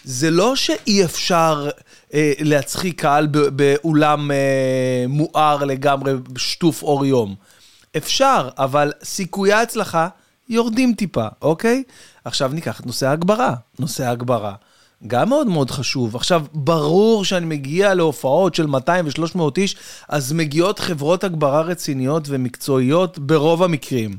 זה 0.03 0.31
לא 0.31 0.55
שאי 0.55 1.03
אפשר 1.03 1.69
אה, 2.13 2.33
להצחיק 2.39 3.01
קהל 3.01 3.27
באולם 3.55 4.31
אה, 4.31 5.05
מואר 5.07 5.63
לגמרי, 5.63 6.13
שטוף 6.37 6.83
אור 6.83 7.05
יום. 7.05 7.35
אפשר, 7.97 8.49
אבל 8.57 8.91
סיכויי 9.03 9.53
ההצלחה 9.53 10.07
יורדים 10.49 10.93
טיפה, 10.93 11.27
אוקיי? 11.41 11.83
עכשיו 12.25 12.51
ניקח 12.53 12.79
את 12.79 12.85
נושא 12.85 13.07
ההגברה. 13.07 13.53
נושא 13.79 14.03
ההגברה. 14.03 14.55
גם 15.07 15.29
מאוד 15.29 15.47
מאוד 15.47 15.71
חשוב. 15.71 16.15
עכשיו, 16.15 16.45
ברור 16.53 17.25
שאני 17.25 17.45
מגיע 17.45 17.93
להופעות 17.93 18.55
של 18.55 18.65
200 18.65 19.05
ו-300 19.05 19.39
איש, 19.57 19.75
אז 20.09 20.33
מגיעות 20.33 20.79
חברות 20.79 21.23
הגברה 21.23 21.61
רציניות 21.61 22.23
ומקצועיות 22.27 23.19
ברוב 23.19 23.63
המקרים. 23.63 24.17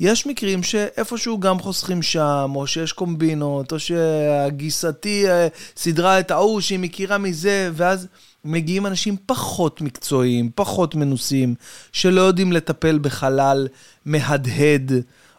יש 0.00 0.26
מקרים 0.26 0.62
שאיפשהו 0.62 1.40
גם 1.40 1.58
חוסכים 1.58 2.02
שם, 2.02 2.52
או 2.54 2.66
שיש 2.66 2.92
קומבינות, 2.92 3.72
או 3.72 3.78
שהגיסתי 3.78 5.28
אה, 5.28 5.48
סידרה 5.76 6.20
את 6.20 6.30
ההוא 6.30 6.60
שהיא 6.60 6.78
מכירה 6.78 7.18
מזה, 7.18 7.70
ואז 7.72 8.06
מגיעים 8.44 8.86
אנשים 8.86 9.16
פחות 9.26 9.80
מקצועיים, 9.80 10.50
פחות 10.54 10.94
מנוסים, 10.94 11.54
שלא 11.92 12.20
יודעים 12.20 12.52
לטפל 12.52 12.98
בחלל 13.02 13.68
מהדהד, 14.04 14.92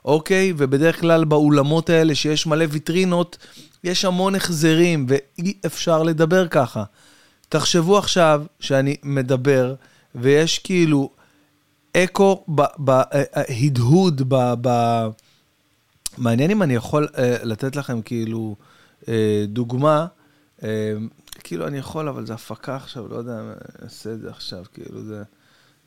אוקיי? 0.05 0.53
ובדרך 0.57 0.99
כלל 0.99 1.25
באולמות 1.25 1.89
האלה 1.89 2.15
שיש 2.15 2.47
מלא 2.47 2.65
ויטרינות, 2.69 3.37
יש 3.83 4.05
המון 4.05 4.35
החזרים, 4.35 5.05
ואי 5.09 5.53
אפשר 5.65 6.03
לדבר 6.03 6.47
ככה. 6.47 6.83
תחשבו 7.49 7.97
עכשיו 7.97 8.43
שאני 8.59 8.95
מדבר, 9.03 9.75
ויש 10.15 10.59
כאילו 10.59 11.09
אקו 11.97 12.45
בהדהוד, 12.77 14.21
ב... 14.27 14.53
ב... 14.61 14.69
מעניין 16.17 16.51
אם 16.51 16.63
אני 16.63 16.75
יכול 16.75 17.07
uh, 17.11 17.17
לתת 17.43 17.75
לכם 17.75 18.01
כאילו 18.01 18.55
uh, 19.01 19.07
דוגמה, 19.47 20.07
uh, 20.59 20.63
כאילו 21.39 21.67
אני 21.67 21.77
יכול, 21.77 22.07
אבל 22.07 22.25
זה 22.25 22.33
הפקה 22.33 22.75
עכשיו, 22.75 23.07
לא 23.07 23.15
יודע, 23.15 23.39
אני 23.39 23.51
אעשה 23.83 24.13
את 24.13 24.19
זה 24.21 24.29
עכשיו, 24.29 24.63
כאילו 24.73 25.03
זה... 25.03 25.23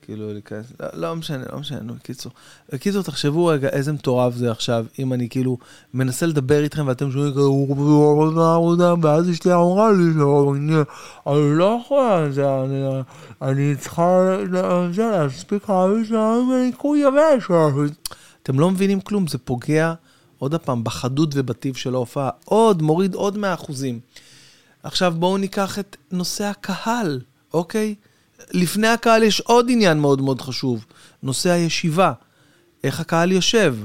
כאילו 0.04 0.32
להיכנס, 0.32 0.66
לא, 0.80 0.88
לא 0.92 1.16
משנה, 1.16 1.44
לא 1.52 1.58
משנה, 1.58 1.80
נו, 1.80 1.94
בקיצור. 1.94 2.32
בקיצור, 2.73 3.02
תחשבו 3.02 3.46
רגע 3.46 3.68
איזה 3.68 3.92
מטורף 3.92 4.34
זה 4.34 4.50
עכשיו, 4.50 4.87
אם 4.99 5.12
אני 5.12 5.28
כאילו 5.28 5.58
מנסה 5.94 6.26
לדבר 6.26 6.62
איתכם 6.62 6.87
ואתם 6.87 7.11
שומעים 7.11 7.32
כזה, 7.32 7.42
ואז 9.02 9.30
אשתי 9.30 9.52
אמרה 9.52 9.92
לי, 9.92 10.04
אני 11.26 11.58
לא 11.58 11.80
יכולה, 11.80 12.26
אני 13.42 13.76
צריכה 13.76 14.37
להספיק 14.96 15.70
ניקוי 16.66 16.99
יבש. 16.99 17.50
אתם 18.42 18.61
לא 18.61 18.70
מבינים 18.70 19.00
כלום, 19.00 19.26
זה 19.26 19.38
פוגע, 19.38 19.94
עוד 20.38 20.54
פעם, 20.54 20.84
בחדות 20.84 21.30
ובטיב 21.34 21.75
של 21.75 21.94
ההופעה, 21.94 22.30
עוד, 22.44 22.82
מוריד 22.82 23.14
עוד 23.14 23.37
100%. 23.37 23.73
עכשיו 24.82 25.14
בואו 25.18 25.37
ניקח 25.37 25.78
את 25.78 25.96
נושא 26.12 26.44
הקהל, 26.44 27.20
אוקיי? 27.54 27.94
לפני 28.50 28.88
הקהל 28.88 29.22
יש 29.22 29.40
עוד 29.40 29.66
עניין 29.70 29.98
מאוד 29.98 30.20
מאוד 30.20 30.40
חשוב, 30.40 30.84
נושא 31.22 31.50
הישיבה. 31.50 32.12
איך 32.84 33.00
הקהל 33.00 33.32
יושב? 33.32 33.76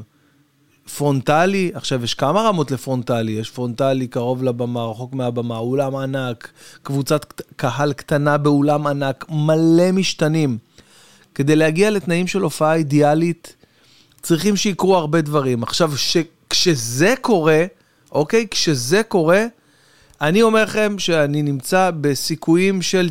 פרונטלי, 0.98 1.72
עכשיו 1.74 2.04
יש 2.04 2.14
כמה 2.14 2.42
רמות 2.42 2.72
לפרונטלי, 2.72 3.32
יש 3.32 3.50
פרונטלי 3.50 4.08
קרוב 4.08 4.44
לבמה, 4.44 4.86
רחוק 4.86 5.14
מהבמה, 5.14 5.58
אולם 5.58 5.96
ענק, 5.96 6.52
קבוצת 6.84 7.42
קהל 7.56 7.94
קטנה 7.94 8.38
באולם 8.38 8.88
ענק, 8.88 9.26
מלא 9.30 9.92
משתנים. 9.92 10.58
כדי 11.36 11.56
להגיע 11.56 11.90
לתנאים 11.90 12.28
של 12.28 12.42
הופעה 12.42 12.76
אידיאלית, 12.76 13.56
צריכים 14.22 14.56
שיקרו 14.56 14.96
הרבה 14.96 15.22
דברים. 15.22 15.64
עכשיו, 15.64 15.98
ש... 15.98 16.18
כשזה 16.50 17.14
קורה, 17.22 17.66
אוקיי? 18.12 18.48
כשזה 18.52 19.04
קורה, 19.04 19.46
אני 20.22 20.42
אומר 20.42 20.64
לכם 20.64 21.00
שאני 21.00 21.42
נמצא 21.42 21.92
בסיכויים 22.02 22.82
של 22.82 23.10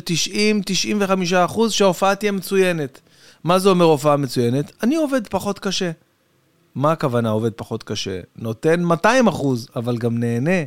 90-95 1.03 1.35
אחוז 1.45 1.71
שההופעה 1.71 2.15
תהיה 2.15 2.31
מצוינת. 2.31 2.99
מה 3.43 3.59
זה 3.59 3.69
אומר 3.69 3.85
הופעה 3.85 4.17
מצוינת? 4.17 4.71
אני 4.83 4.95
עובד 4.95 5.27
פחות 5.27 5.59
קשה. 5.59 5.91
מה 6.75 6.91
הכוונה 6.91 7.29
עובד 7.29 7.53
פחות 7.53 7.83
קשה? 7.83 8.19
נותן 8.35 8.83
200 8.83 9.27
אחוז, 9.27 9.67
אבל 9.75 9.97
גם 9.97 10.17
נהנה. 10.17 10.63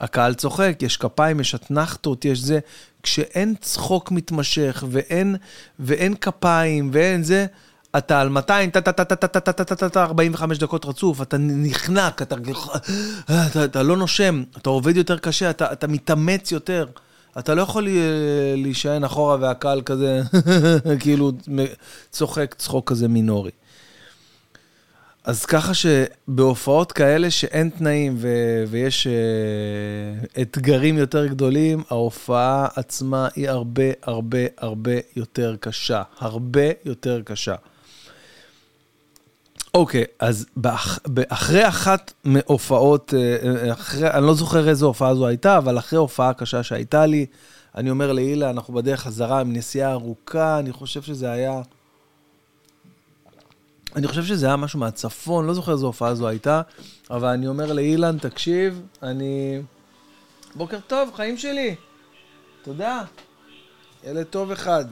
הקהל 0.00 0.34
צוחק, 0.34 0.78
יש 0.80 0.96
כפיים, 0.96 1.40
יש 1.40 1.54
אתנחתות, 1.54 2.24
יש 2.24 2.38
זה. 2.38 2.58
כשאין 3.02 3.54
צחוק 3.60 4.10
מתמשך 4.10 4.84
ואין, 4.90 5.36
ואין 5.78 6.14
כפיים 6.14 6.90
ואין 6.92 7.22
זה, 7.22 7.46
אתה 7.98 8.20
על 8.20 8.28
200, 8.28 8.70
טה-טה-טה-טה-טה-טה-טה, 8.70 10.04
45 10.04 10.58
דקות 10.58 10.84
רצוף, 10.84 11.22
אתה 11.22 11.36
נחנק, 11.40 12.22
אתה, 12.22 12.36
אתה, 13.50 13.64
אתה 13.64 13.82
לא 13.82 13.96
נושם, 13.96 14.42
אתה 14.56 14.70
עובד 14.70 14.96
יותר 14.96 15.18
קשה, 15.18 15.50
אתה, 15.50 15.72
אתה 15.72 15.86
מתאמץ 15.86 16.52
יותר. 16.52 16.86
אתה 17.38 17.54
לא 17.54 17.62
יכול 17.62 17.88
להישען 18.56 19.04
אחורה 19.04 19.36
והקהל 19.40 19.82
כזה, 19.82 20.22
כאילו, 21.00 21.32
צוחק 22.10 22.54
צחוק 22.58 22.90
כזה 22.90 23.08
מינורי. 23.08 23.50
אז 25.24 25.44
ככה 25.44 25.72
שבהופעות 25.74 26.92
כאלה 26.92 27.30
שאין 27.30 27.70
תנאים 27.78 28.14
ו- 28.18 28.64
ויש 28.68 29.06
uh, 29.06 30.40
אתגרים 30.42 30.98
יותר 30.98 31.26
גדולים, 31.26 31.82
ההופעה 31.90 32.66
עצמה 32.76 33.28
היא 33.36 33.48
הרבה 33.48 33.82
הרבה 34.02 34.38
הרבה 34.58 34.92
יותר 35.16 35.56
קשה. 35.60 36.02
הרבה 36.18 36.60
יותר 36.84 37.20
קשה. 37.24 37.54
אוקיי, 39.74 40.02
okay, 40.02 40.06
אז 40.18 40.46
באח, 40.56 40.98
אחרי 41.28 41.68
אחת 41.68 42.12
מהופעות, 42.24 43.14
אה, 43.14 43.36
אה, 43.66 43.72
אחרי, 43.72 44.10
אני 44.10 44.26
לא 44.26 44.34
זוכר 44.34 44.68
איזו 44.68 44.86
הופעה 44.86 45.14
זו 45.14 45.26
הייתה, 45.26 45.58
אבל 45.58 45.78
אחרי 45.78 45.98
הופעה 45.98 46.34
קשה 46.34 46.62
שהייתה 46.62 47.06
לי, 47.06 47.26
אני 47.74 47.90
אומר 47.90 48.12
להילה, 48.12 48.50
אנחנו 48.50 48.74
בדרך 48.74 49.00
חזרה 49.00 49.40
עם 49.40 49.52
נסיעה 49.52 49.92
ארוכה, 49.92 50.58
אני 50.58 50.72
חושב 50.72 51.02
שזה 51.02 51.32
היה... 51.32 51.62
אני 53.96 54.06
חושב 54.08 54.24
שזה 54.24 54.46
היה 54.46 54.56
משהו 54.56 54.78
מהצפון, 54.78 55.46
לא 55.46 55.54
זוכר 55.54 55.72
איזו 55.72 55.86
הופעה 55.86 56.14
זו 56.14 56.28
הייתה, 56.28 56.62
אבל 57.10 57.28
אני 57.28 57.46
אומר 57.46 57.72
לאילן, 57.72 58.18
תקשיב, 58.18 58.82
אני... 59.02 59.62
בוקר 60.54 60.78
טוב, 60.86 61.10
חיים 61.14 61.38
שלי. 61.38 61.74
תודה. 62.62 63.02
ילד 64.04 64.26
טוב 64.26 64.50
אחד. 64.50 64.84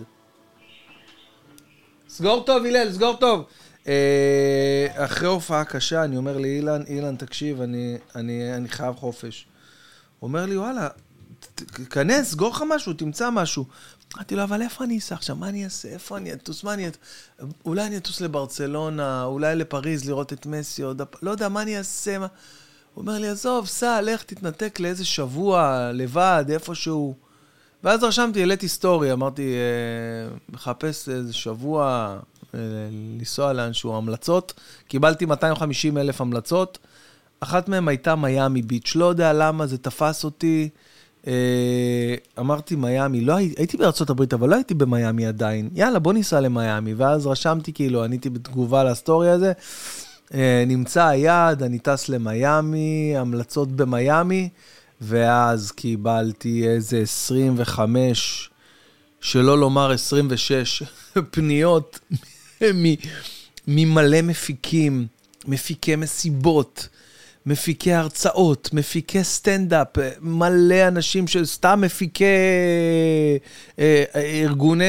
סגור 2.08 2.44
טוב, 2.44 2.64
הלל, 2.64 2.92
סגור 2.92 3.16
טוב. 3.16 3.44
אה, 3.88 4.86
אחרי 4.92 5.28
הופעה 5.28 5.64
קשה, 5.64 6.04
אני 6.04 6.16
אומר 6.16 6.38
לאילן, 6.38 6.82
אילן, 6.86 7.16
תקשיב, 7.16 7.60
אני, 7.60 7.96
אני, 8.16 8.54
אני 8.56 8.68
חייב 8.68 8.96
חופש. 8.96 9.46
הוא 10.18 10.28
אומר 10.28 10.46
לי, 10.46 10.56
וואלה, 10.56 10.88
כנס, 11.90 12.30
סגור 12.30 12.50
לך 12.50 12.64
משהו, 12.68 12.92
תמצא 12.92 13.30
משהו. 13.30 13.64
אמרתי 14.16 14.36
לו, 14.36 14.42
אבל 14.42 14.62
איפה 14.62 14.84
אני 14.84 14.98
אסע 14.98 15.14
עכשיו? 15.14 15.36
מה 15.36 15.48
אני 15.48 15.64
אעשה? 15.64 15.88
איפה 15.88 16.16
אני 16.16 16.32
אטוס? 16.32 16.64
מה 16.64 16.74
אני 16.74 16.88
אטוס? 16.88 17.00
אולי 17.64 17.86
אני 17.86 17.96
אטוס 17.96 18.20
לברצלונה, 18.20 19.24
אולי 19.24 19.56
לפריז 19.56 20.08
לראות 20.08 20.32
את 20.32 20.46
מסי, 20.46 20.82
עוד... 20.82 21.02
לא 21.22 21.30
יודע, 21.30 21.48
מה 21.48 21.62
אני 21.62 21.78
אעשה? 21.78 22.18
מה... 22.18 22.26
הוא 22.94 23.02
אומר 23.02 23.18
לי, 23.18 23.28
עזוב, 23.28 23.66
סע, 23.66 24.00
לך, 24.00 24.22
תתנתק 24.22 24.80
לאיזה 24.80 25.04
שבוע, 25.04 25.90
לבד, 25.94 26.44
איפשהו. 26.48 27.14
ואז 27.84 28.02
רשמתי, 28.02 28.40
העליתי 28.40 28.68
סטורי, 28.68 29.12
אמרתי, 29.12 29.54
אה, 29.54 30.36
מחפש 30.48 31.08
איזה 31.08 31.32
שבוע, 31.32 32.18
לנסוע 32.54 33.52
לאנשהו, 33.52 33.97
המלצות. 33.97 34.54
קיבלתי 34.88 35.26
250 35.26 35.99
אלף 35.99 36.21
המלצות. 36.21 36.78
אחת 37.40 37.68
מהן 37.68 37.88
הייתה 37.88 38.14
מיאמי 38.16 38.62
ביץ', 38.62 38.97
לא 38.97 39.04
יודע 39.04 39.32
למה, 39.32 39.66
זה 39.66 39.78
תפס 39.78 40.25
אותי. 40.25 40.68
אה, 41.26 42.14
אמרתי 42.38 42.76
מיאמי, 42.76 43.21
לא 43.21 43.37
הייתי, 43.37 43.54
הייתי 43.59 43.76
בארצות 43.76 44.11
הברית, 44.11 44.35
אבל 44.35 44.49
לא 44.49 44.54
הייתי 44.54 44.75
במיאמי 44.75 45.26
עדיין. 45.26 45.68
יאללה, 45.75 45.99
בוא 45.99 46.12
ניסע 46.12 46.40
למיאמי. 46.40 46.94
ואז 46.94 47.26
רשמתי, 47.26 47.73
כאילו, 47.73 48.04
עניתי 48.04 48.30
בתגובה 48.30 48.85
לסטורי 48.85 49.30
הזה. 49.30 49.52
אה, 50.35 50.64
נמצא 50.66 51.06
היעד, 51.06 51.62
אני 51.62 51.78
טס 51.78 52.09
למיאמי, 52.09 53.14
המלצות 53.16 53.73
במיאמי, 53.73 54.48
ואז 55.00 55.72
קיבלתי 55.72 56.68
איזה 56.68 56.98
25, 56.98 58.50
שלא 59.20 59.59
לומר 59.59 59.90
26, 59.90 60.83
פניות 61.31 62.00
ממלא 63.68 64.22
מפיקים, 64.22 65.07
מפיקי 65.46 65.96
מסיבות. 65.96 66.88
מפיקי 67.46 67.92
הרצאות, 67.92 68.70
מפיקי 68.72 69.25
סטנדאפ, 69.25 69.88
מלא 70.20 70.88
אנשים 70.88 71.27
שסתם 71.27 71.81
מפיקי 71.81 72.25
אה, 72.25 74.05
אה, 74.14 74.42
ארגוני 74.44 74.85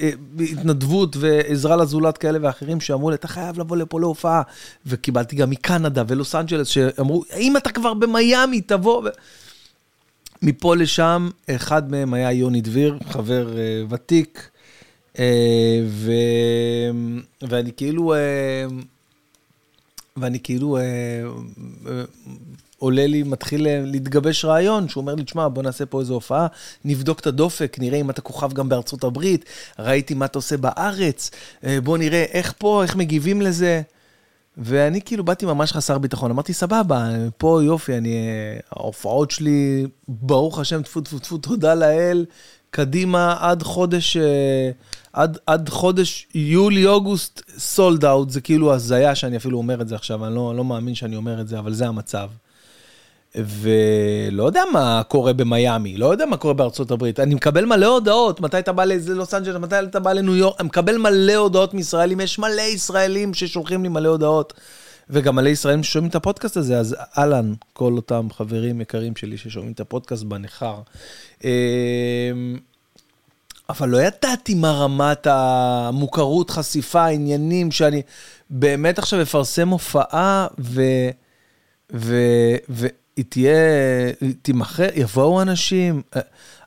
אה, 0.00 0.10
התנדבות 0.40 1.16
ועזרה 1.16 1.76
לזולת 1.76 2.18
כאלה 2.18 2.38
ואחרים 2.42 2.80
שאמרו 2.80 3.10
לי, 3.10 3.16
אתה 3.16 3.28
חייב 3.28 3.58
לבוא 3.58 3.76
לפה 3.76 4.00
להופעה. 4.00 4.42
וקיבלתי 4.86 5.36
גם 5.36 5.50
מקנדה 5.50 6.02
ולוס 6.08 6.34
אנג'לס 6.34 6.68
שאמרו, 6.68 7.24
אם 7.36 7.56
אתה 7.56 7.70
כבר 7.70 7.94
במיאמי, 7.94 8.60
תבוא. 8.60 9.08
מפה 10.42 10.76
לשם, 10.76 11.30
אחד 11.50 11.90
מהם 11.90 12.14
היה 12.14 12.32
יוני 12.32 12.60
דביר, 12.60 12.98
חבר 13.08 13.48
ותיק, 13.90 14.50
ו... 15.86 16.12
ואני 17.48 17.70
כאילו... 17.76 18.14
ואני 20.20 20.40
כאילו, 20.40 20.76
אה, 20.76 20.82
אה, 21.86 22.02
עולה 22.78 23.06
לי, 23.06 23.22
מתחיל 23.22 23.66
אה, 23.66 23.80
להתגבש 23.84 24.44
רעיון, 24.44 24.88
שהוא 24.88 25.00
אומר 25.00 25.14
לי, 25.14 25.24
תשמע, 25.24 25.48
בוא 25.48 25.62
נעשה 25.62 25.86
פה 25.86 26.00
איזו 26.00 26.14
הופעה, 26.14 26.46
נבדוק 26.84 27.20
את 27.20 27.26
הדופק, 27.26 27.76
נראה 27.80 27.98
אם 27.98 28.10
אתה 28.10 28.20
כוכב 28.20 28.52
גם 28.52 28.68
בארצות 28.68 29.04
הברית, 29.04 29.44
ראיתי 29.78 30.14
מה 30.14 30.24
אתה 30.24 30.38
עושה 30.38 30.56
בארץ, 30.56 31.30
אה, 31.64 31.80
בוא 31.80 31.98
נראה 31.98 32.24
איך 32.32 32.54
פה, 32.58 32.82
איך 32.82 32.96
מגיבים 32.96 33.42
לזה. 33.42 33.82
ואני 34.60 35.00
כאילו 35.02 35.24
באתי 35.24 35.46
ממש 35.46 35.72
חסר 35.72 35.98
ביטחון, 35.98 36.30
אמרתי, 36.30 36.52
סבבה, 36.52 37.08
פה 37.36 37.60
יופי, 37.64 37.96
אני, 37.96 38.14
אה, 38.14 38.60
ההופעות 38.70 39.30
שלי, 39.30 39.86
ברוך 40.08 40.58
השם, 40.58 40.82
טפו 40.82 41.00
טפו 41.00 41.18
טפו, 41.18 41.38
תודה 41.38 41.74
לאל, 41.74 42.24
קדימה 42.70 43.36
עד 43.40 43.62
חודש... 43.62 44.16
אה, 44.16 44.70
עד, 45.12 45.38
עד 45.46 45.68
חודש 45.68 46.26
יולי-אוגוסט 46.34 47.42
סולד 47.58 48.04
אאוט, 48.04 48.30
זה 48.30 48.40
כאילו 48.40 48.74
הזיה 48.74 49.14
שאני 49.14 49.36
אפילו 49.36 49.58
אומר 49.58 49.80
את 49.80 49.88
זה 49.88 49.94
עכשיו, 49.94 50.26
אני 50.26 50.34
לא, 50.34 50.54
לא 50.56 50.64
מאמין 50.64 50.94
שאני 50.94 51.16
אומר 51.16 51.40
את 51.40 51.48
זה, 51.48 51.58
אבל 51.58 51.74
זה 51.74 51.86
המצב. 51.86 52.28
ולא 53.34 54.44
יודע 54.44 54.62
מה 54.72 55.02
קורה 55.08 55.32
במיאמי, 55.32 55.96
לא 55.96 56.06
יודע 56.06 56.26
מה 56.26 56.36
קורה 56.36 56.54
בארצות 56.54 56.90
הברית. 56.90 57.20
אני 57.20 57.34
מקבל 57.34 57.64
מלא 57.64 57.86
הודעות, 57.86 58.40
מתי 58.40 58.58
אתה 58.58 58.72
בא 58.72 58.84
ללוס 58.84 59.34
אנג'לס, 59.34 59.56
מתי 59.56 59.78
אתה 59.78 60.00
בא 60.00 60.12
לניו 60.12 60.36
יורק, 60.36 60.60
אני 60.60 60.66
מקבל 60.66 60.96
מלא 60.96 61.34
הודעות 61.34 61.74
מישראלים, 61.74 62.20
יש 62.20 62.38
מלא 62.38 62.62
ישראלים 62.62 63.34
ששולחים 63.34 63.82
לי 63.82 63.88
מלא 63.88 64.08
הודעות. 64.08 64.52
וגם 65.10 65.36
מלא 65.36 65.48
ישראלים 65.48 65.82
ששומעים 65.82 66.10
את 66.10 66.14
הפודקאסט 66.14 66.56
הזה, 66.56 66.78
אז 66.78 66.96
אהלן, 67.18 67.54
כל 67.72 67.92
אותם 67.92 68.28
חברים 68.32 68.80
יקרים 68.80 69.16
שלי 69.16 69.36
ששומעים 69.36 69.72
את 69.72 69.80
הפודקאסט 69.80 70.24
בניכר. 70.24 70.80
אמ, 71.44 71.50
אבל 73.68 73.88
לא 73.88 73.98
ידעתי 74.02 74.54
מה 74.54 74.70
רמת 74.72 75.26
המוכרות, 75.26 76.50
חשיפה, 76.50 77.00
העניינים, 77.04 77.70
שאני 77.70 78.02
באמת 78.50 78.98
עכשיו 78.98 79.22
אפרסם 79.22 79.68
הופעה, 79.68 80.46
ו... 80.58 80.82
ו... 81.94 82.16
תהיה, 83.28 83.56
היא 84.20 84.34
תימכר, 84.42 84.88
יבואו 84.94 85.42
אנשים. 85.42 86.02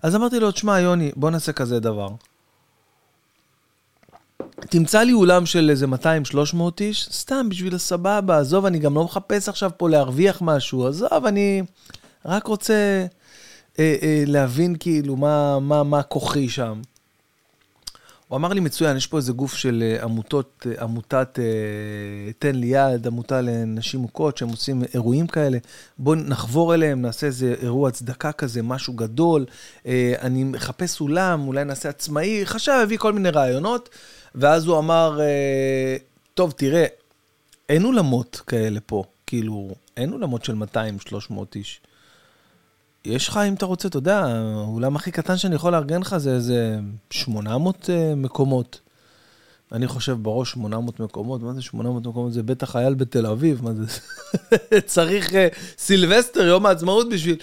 אז 0.04 0.16
אמרתי 0.16 0.40
לו, 0.40 0.52
תשמע, 0.52 0.80
יוני, 0.80 1.12
בוא 1.16 1.30
נעשה 1.30 1.52
כזה 1.52 1.80
דבר. 1.80 2.10
תמצא 4.70 5.04
לי 5.04 5.14
אולם 5.14 5.46
של 5.46 5.70
איזה 5.70 5.86
200-300 5.86 6.58
איש, 6.82 7.10
סתם 7.12 7.50
בשביל 7.50 7.76
הסבבה, 7.76 8.40
עזוב, 8.40 8.66
אני 8.66 8.80
גם 8.80 8.96
לא 8.96 9.04
מחפש 9.04 9.50
עכשיו 9.50 9.72
פה 9.78 9.90
להרוויח 9.90 10.42
משהו, 10.42 10.88
עזוב, 10.88 11.26
אני 11.26 11.62
רק 12.26 12.48
רוצה 12.48 13.06
אה, 13.80 13.96
אה, 14.02 14.24
להבין 14.28 14.76
כאילו 14.80 15.16
מה, 15.16 15.60
מה, 15.60 15.84
מה 15.84 16.04
כוחי 16.04 16.50
שם. 16.50 16.82
הוא 18.32 18.38
אמר 18.38 18.50
לי, 18.50 18.60
מצוין, 18.60 18.98
יש 18.98 19.08
פה 19.08 19.18
איזה 19.18 19.32
גוף 19.32 19.54
של 19.54 19.84
אה, 19.84 20.04
עמותות, 20.04 20.68
אה, 20.70 20.84
עמותת 20.84 21.40
אה, 21.40 22.32
תן 22.40 22.56
לי 22.56 22.68
יד, 22.68 23.08
עמותה 23.08 23.42
לנשים 23.42 24.00
מוכות, 24.00 24.38
שהם 24.38 24.50
עושים 24.50 24.84
אירועים 24.94 25.28
כאלה. 25.28 25.58
בואו 25.98 26.16
נחבור 26.16 26.74
אליהם, 26.74 27.02
נעשה 27.02 27.28
איזה 27.28 27.56
אירוע 27.62 27.92
צדקה 27.92 28.32
כזה, 28.32 28.62
משהו 28.64 28.94
גדול. 28.94 29.46
אני 30.22 30.44
מחפש 30.44 31.02
אולם, 31.02 31.48
אולי 31.48 31.64
נעשה 31.64 31.90
עצמאי. 31.90 32.46
חשב, 32.46 32.80
הביא 32.84 32.98
כל 32.98 33.14
מיני 33.14 33.30
רעיונות, 33.30 33.90
ואז 34.36 34.66
הוא 34.66 34.78
אמר, 34.78 35.20
טוב, 36.34 36.52
תראה, 36.52 36.86
אין 37.70 37.86
אולמות 37.86 38.42
כאלה 38.48 38.80
פה, 38.86 39.04
כאילו, 39.28 39.70
אין 39.98 40.14
אולמות 40.14 40.46
של 40.46 40.54
200-300 40.54 41.34
איש. 41.56 41.82
יש 43.06 43.28
לך, 43.28 43.38
אם 43.38 43.54
אתה 43.54 43.66
רוצה, 43.66 43.88
אתה 43.88 43.98
יודע, 43.98 44.26
האולם 44.26 44.96
הכי 44.96 45.12
קטן 45.12 45.38
שאני 45.38 45.56
יכול 45.56 45.72
לארגן 45.72 46.02
לך 46.02 46.18
זה 46.18 46.34
איזה 46.34 46.80
800 47.10 47.76
uh, 47.76 47.90
אה, 47.90 48.16
מקומות. 48.16 48.80
אני 49.72 49.88
חושב 49.88 50.18
בראש 50.22 50.52
800 50.52 51.00
מקומות, 51.00 51.42
מה 51.42 51.54
זה 51.54 51.62
800 51.62 52.08
מקומות? 52.08 52.34
זה 52.34 52.44
בטח 52.44 52.72
חייל 52.72 52.94
בתל 52.94 53.26
אביב, 53.26 53.64
מה 53.64 53.72
זה? 53.74 53.86
צריך 54.86 55.30
uh, 55.30 55.36
סילבסטר, 55.78 56.42
יום 56.42 56.66
העצמאות 56.66 57.10
בשביל... 57.10 57.36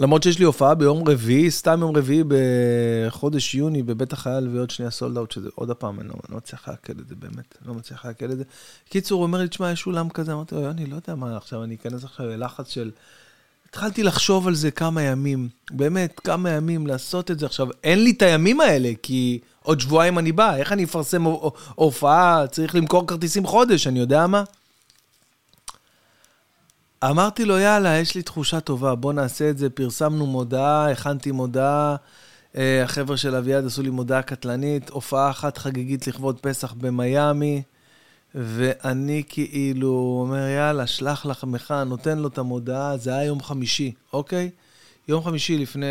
למרות 0.00 0.22
שיש 0.22 0.38
לי 0.38 0.44
הופעה 0.44 0.74
ביום 0.74 1.08
רביעי, 1.08 1.50
סתם 1.50 1.80
יום 1.80 1.96
רביעי 1.96 2.24
בחודש 2.28 3.54
יוני 3.54 3.82
בבית 3.82 4.12
החייל 4.12 4.48
ועוד 4.52 4.70
שנייה 4.70 4.90
סולד 4.90 5.16
אאוט, 5.16 5.30
שזה 5.30 5.48
עוד 5.54 5.70
הפעם, 5.70 6.00
אני 6.00 6.08
לא, 6.08 6.14
לא 6.28 6.36
מצליח 6.36 6.68
לעכל 6.68 6.92
את 6.92 7.08
זה 7.08 7.14
באמת, 7.14 7.58
לא 7.66 7.74
מצליח 7.74 8.04
לעכל 8.04 8.32
את 8.32 8.38
זה. 8.38 8.44
קיצור, 8.88 9.18
הוא 9.18 9.22
אומר 9.22 9.38
לי, 9.38 9.48
תשמע, 9.48 9.70
יש 9.70 9.86
אולם 9.86 10.08
כזה, 10.08 10.32
אמרתי 10.32 10.54
לו, 10.54 10.70
אני 10.70 10.86
לא 10.86 10.94
יודע 10.94 11.14
מה, 11.14 11.36
עכשיו 11.36 11.64
אני 11.64 11.74
אכנס 11.74 12.04
עכשיו 12.04 12.26
ללחץ 12.26 12.68
של... 12.70 12.90
התחלתי 13.68 14.02
לחשוב 14.02 14.48
על 14.48 14.54
זה 14.54 14.70
כמה 14.70 15.02
ימים, 15.02 15.48
באמת, 15.70 16.20
כמה 16.20 16.50
ימים 16.50 16.86
לעשות 16.86 17.30
את 17.30 17.38
זה. 17.38 17.46
עכשיו, 17.46 17.68
אין 17.84 18.04
לי 18.04 18.10
את 18.10 18.22
הימים 18.22 18.60
האלה, 18.60 18.92
כי 19.02 19.38
עוד 19.62 19.80
שבועיים 19.80 20.18
אני 20.18 20.32
בא, 20.32 20.56
איך 20.56 20.72
אני 20.72 20.84
אפרסם 20.84 21.24
הופעה? 21.74 22.46
צריך 22.46 22.74
למכור 22.74 23.06
כרטיסים 23.06 23.46
חודש, 23.46 23.86
אני 23.86 23.98
יודע 23.98 24.26
מה? 24.26 24.44
אמרתי 27.04 27.44
לו, 27.44 27.58
יאללה, 27.58 27.98
יש 27.98 28.14
לי 28.14 28.22
תחושה 28.22 28.60
טובה, 28.60 28.94
בוא 28.94 29.12
נעשה 29.12 29.50
את 29.50 29.58
זה. 29.58 29.70
פרסמנו 29.70 30.26
מודעה, 30.26 30.90
הכנתי 30.90 31.30
מודעה. 31.32 31.96
אה, 32.56 32.82
החבר'ה 32.84 33.16
של 33.16 33.34
אביעד 33.34 33.66
עשו 33.66 33.82
לי 33.82 33.90
מודעה 33.90 34.22
קטלנית, 34.22 34.90
הופעה 34.90 35.30
אחת 35.30 35.58
חגיגית 35.58 36.06
לכבוד 36.06 36.40
פסח 36.40 36.72
במיאמי, 36.72 37.62
ואני 38.34 39.22
כאילו 39.28 40.18
אומר, 40.20 40.48
יאללה, 40.48 40.86
שלח 40.86 41.26
לחמך, 41.26 41.74
נותן 41.86 42.18
לו 42.18 42.28
את 42.28 42.38
המודעה, 42.38 42.96
זה 42.96 43.14
היה 43.14 43.24
יום 43.24 43.42
חמישי, 43.42 43.92
אוקיי? 44.12 44.50
יום 45.08 45.24
חמישי 45.24 45.58
לפני 45.58 45.86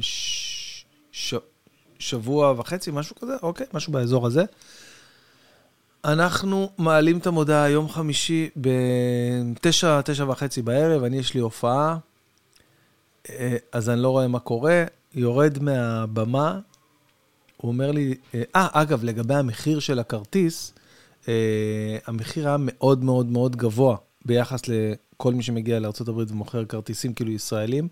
ש... 0.00 0.84
ש... 1.12 1.34
שבוע 1.98 2.54
וחצי, 2.56 2.90
משהו 2.90 3.16
כזה, 3.16 3.36
אוקיי? 3.42 3.66
משהו 3.72 3.92
באזור 3.92 4.26
הזה. 4.26 4.44
אנחנו 6.04 6.70
מעלים 6.78 7.18
את 7.18 7.26
המודעה 7.26 7.70
יום 7.70 7.88
חמישי 7.88 8.50
בתשע, 8.56 10.00
תשע 10.00 10.24
וחצי 10.28 10.62
בערב, 10.62 11.04
אני 11.04 11.16
יש 11.16 11.34
לי 11.34 11.40
הופעה, 11.40 11.98
אה, 13.30 13.56
אז 13.72 13.90
אני 13.90 14.02
לא 14.02 14.08
רואה 14.08 14.28
מה 14.28 14.38
קורה, 14.38 14.84
יורד 15.14 15.62
מהבמה, 15.62 16.58
הוא 17.56 17.68
אומר 17.68 17.90
לי, 17.90 18.14
אה, 18.34 18.42
אה 18.56 18.68
אגב, 18.72 19.04
לגבי 19.04 19.34
המחיר 19.34 19.78
של 19.78 19.98
הכרטיס, 19.98 20.72
אה, 21.28 21.96
המחיר 22.06 22.48
היה 22.48 22.56
מאוד 22.60 23.04
מאוד 23.04 23.26
מאוד 23.26 23.56
גבוה 23.56 23.96
ביחס 24.24 24.60
לכל 24.68 25.34
מי 25.34 25.42
שמגיע 25.42 25.78
לארה"ב 25.78 26.16
ומוכר 26.28 26.64
כרטיסים 26.64 27.14
כאילו 27.14 27.30
ישראלים. 27.30 27.88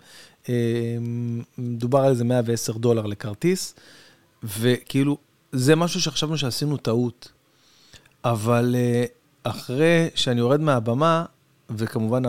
מדובר 1.59 1.99
על 1.99 2.11
איזה 2.11 2.25
110 2.25 2.73
דולר 2.73 3.07
לכרטיס, 3.07 3.75
וכאילו, 4.43 5.19
זה 5.53 5.77
משהו 5.77 6.01
שחשבנו 6.01 6.39
שעשינו 6.39 6.77
טעות. 6.77 7.36
אבל 8.25 8.75
אחרי 9.43 10.09
שאני 10.15 10.41
יורד 10.41 10.61
מהבמה, 10.61 11.25
וכמובן 11.71 12.27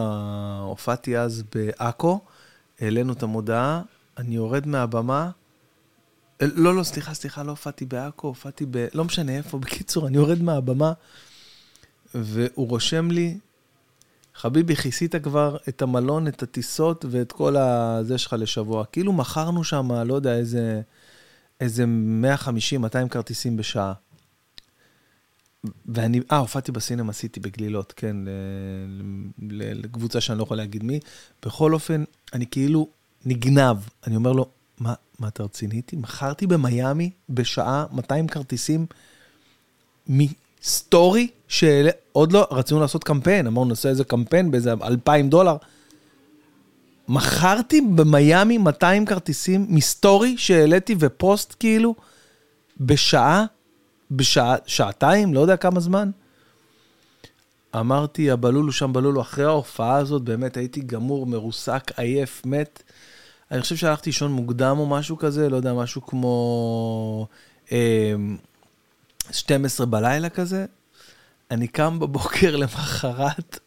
הופעתי 0.61 1.17
אז 1.17 1.43
בעכו, 1.55 2.19
העלינו 2.79 3.13
את 3.13 3.23
המודעה, 3.23 3.81
אני 4.17 4.35
יורד 4.35 4.67
מהבמה, 4.67 5.29
אה, 6.41 6.47
לא, 6.53 6.75
לא, 6.75 6.83
סליחה, 6.83 7.13
סליחה, 7.13 7.43
לא 7.43 7.51
הופעתי 7.51 7.85
בעכו, 7.85 8.27
הופעתי 8.27 8.65
ב... 8.71 8.87
לא 8.93 9.05
משנה 9.05 9.37
איפה. 9.37 9.57
בקיצור, 9.63 10.07
אני 10.07 10.17
יורד 10.17 10.41
מהבמה, 10.41 10.93
והוא 12.15 12.69
רושם 12.69 13.11
לי, 13.11 13.37
חביבי, 14.35 14.75
כיסית 14.75 15.15
כבר 15.15 15.57
את 15.69 15.81
המלון, 15.81 16.27
את 16.27 16.43
הטיסות 16.43 17.05
ואת 17.09 17.31
כל 17.31 17.57
הזה 17.57 18.17
שלך 18.17 18.35
לשבוע. 18.39 18.85
כאילו 18.85 19.13
מכרנו 19.13 19.63
שם, 19.63 19.91
לא 19.91 20.13
יודע, 20.13 20.35
איזה, 20.35 20.81
איזה 21.61 21.85
150-200 22.45 23.09
כרטיסים 23.09 23.57
בשעה. 23.57 23.93
ואני, 25.85 26.19
אה, 26.31 26.37
הופעתי 26.37 26.71
בסינמה 26.71 27.13
סיטי 27.13 27.39
בגלילות, 27.39 27.93
כן, 27.95 28.15
לקבוצה 29.49 30.21
שאני 30.21 30.37
לא 30.37 30.43
יכול 30.43 30.57
להגיד 30.57 30.83
מי. 30.83 30.99
בכל 31.45 31.73
אופן, 31.73 32.03
אני 32.33 32.45
כאילו 32.51 32.87
נגנב. 33.25 33.77
אני 34.07 34.15
אומר 34.15 34.31
לו, 34.31 34.45
מה, 34.79 34.93
מה 35.19 35.27
אתה 35.27 35.43
רציני 35.43 35.75
איתי? 35.75 35.95
מכרתי 35.95 36.47
במיאמי 36.47 37.09
בשעה 37.29 37.85
200 37.91 38.27
כרטיסים 38.27 38.85
מסטורי, 40.07 41.27
שעוד 41.47 42.31
לא, 42.31 42.47
רצינו 42.51 42.79
לעשות 42.79 43.03
קמפיין, 43.03 43.47
אמרנו 43.47 43.69
נעשה 43.69 43.89
איזה 43.89 44.03
קמפיין 44.03 44.51
באיזה 44.51 44.73
2,000 44.73 45.29
דולר. 45.29 45.57
מכרתי 47.07 47.81
במיאמי 47.81 48.57
200 48.57 49.05
כרטיסים 49.05 49.65
מסטורי 49.69 50.37
שהעליתי 50.37 50.95
ופוסט 50.99 51.55
כאילו 51.59 51.95
בשעה, 52.79 53.45
בשעה, 54.11 54.55
שעתיים, 54.65 55.33
לא 55.33 55.39
יודע 55.39 55.57
כמה 55.57 55.79
זמן. 55.79 56.09
אמרתי, 57.75 58.31
הבלולו 58.31 58.71
שם 58.71 58.93
בלולו, 58.93 59.21
אחרי 59.21 59.45
ההופעה 59.45 59.97
הזאת 59.97 60.21
באמת 60.21 60.57
הייתי 60.57 60.81
גמור, 60.81 61.25
מרוסק, 61.25 61.91
עייף, 61.97 62.41
מת. 62.45 62.83
אני 63.51 63.61
חושב 63.61 63.75
שהלכתי 63.75 64.09
לישון 64.09 64.31
מוקדם 64.31 64.75
או 64.79 64.85
משהו 64.85 65.17
כזה, 65.17 65.49
לא 65.49 65.55
יודע, 65.55 65.73
משהו 65.73 66.05
כמו 66.05 67.27
אה, 67.71 68.15
12 69.31 69.85
בלילה 69.85 70.29
כזה. 70.29 70.65
אני 71.51 71.67
קם 71.67 71.99
בבוקר 71.99 72.55
למחרת, 72.61 73.59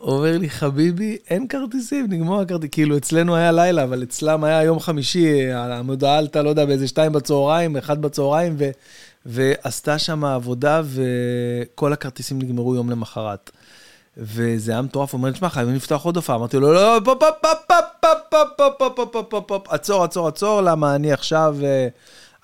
אומר 0.00 0.38
לי, 0.38 0.50
חביבי, 0.50 1.18
אין 1.30 1.48
כרטיסים, 1.48 2.06
נגמר 2.08 2.40
הכרטיס. 2.40 2.70
כאילו, 2.72 2.96
אצלנו 2.96 3.36
היה 3.36 3.52
לילה, 3.52 3.84
אבל 3.84 4.02
אצלם 4.02 4.44
היה 4.44 4.62
יום 4.62 4.80
חמישי, 4.80 5.52
המודעה 5.52 6.18
עלתה, 6.18 6.42
לא 6.42 6.48
יודע, 6.48 6.64
באיזה 6.64 6.88
שתיים 6.88 7.12
בצהריים, 7.12 7.76
אחד 7.76 8.02
בצהריים, 8.02 8.56
ו, 8.58 8.70
ועשתה 9.26 9.98
שם 9.98 10.24
עבודה, 10.24 10.82
וכל 10.84 11.92
הכרטיסים 11.92 12.38
נגמרו 12.38 12.74
יום 12.74 12.90
למחרת. 12.90 13.50
וזה 14.16 14.72
היה 14.72 14.82
מטורף, 14.82 15.12
הוא 15.12 15.18
אומר, 15.18 15.30
תשמע, 15.30 15.48
חייבים 15.48 15.74
לפתוח 15.74 16.04
עוד 16.04 16.16
הופעה. 16.16 16.36
אמרתי 16.36 16.56
לו, 16.56 16.72
לא, 16.72 17.00
הופ, 17.04 17.18
הופ, 17.18 17.32
הופ, 17.40 17.78
הופ, 18.30 18.48
הופ, 18.56 18.72
הופ, 18.78 19.10
הופ, 19.12 19.28
הופ, 19.30 19.44
הופ, 19.46 19.68
עצור, 19.68 20.04
עצור, 20.04 20.28
עצור, 20.28 20.60
למה 20.60 20.94
אני 20.94 21.12
עכשיו, 21.12 21.56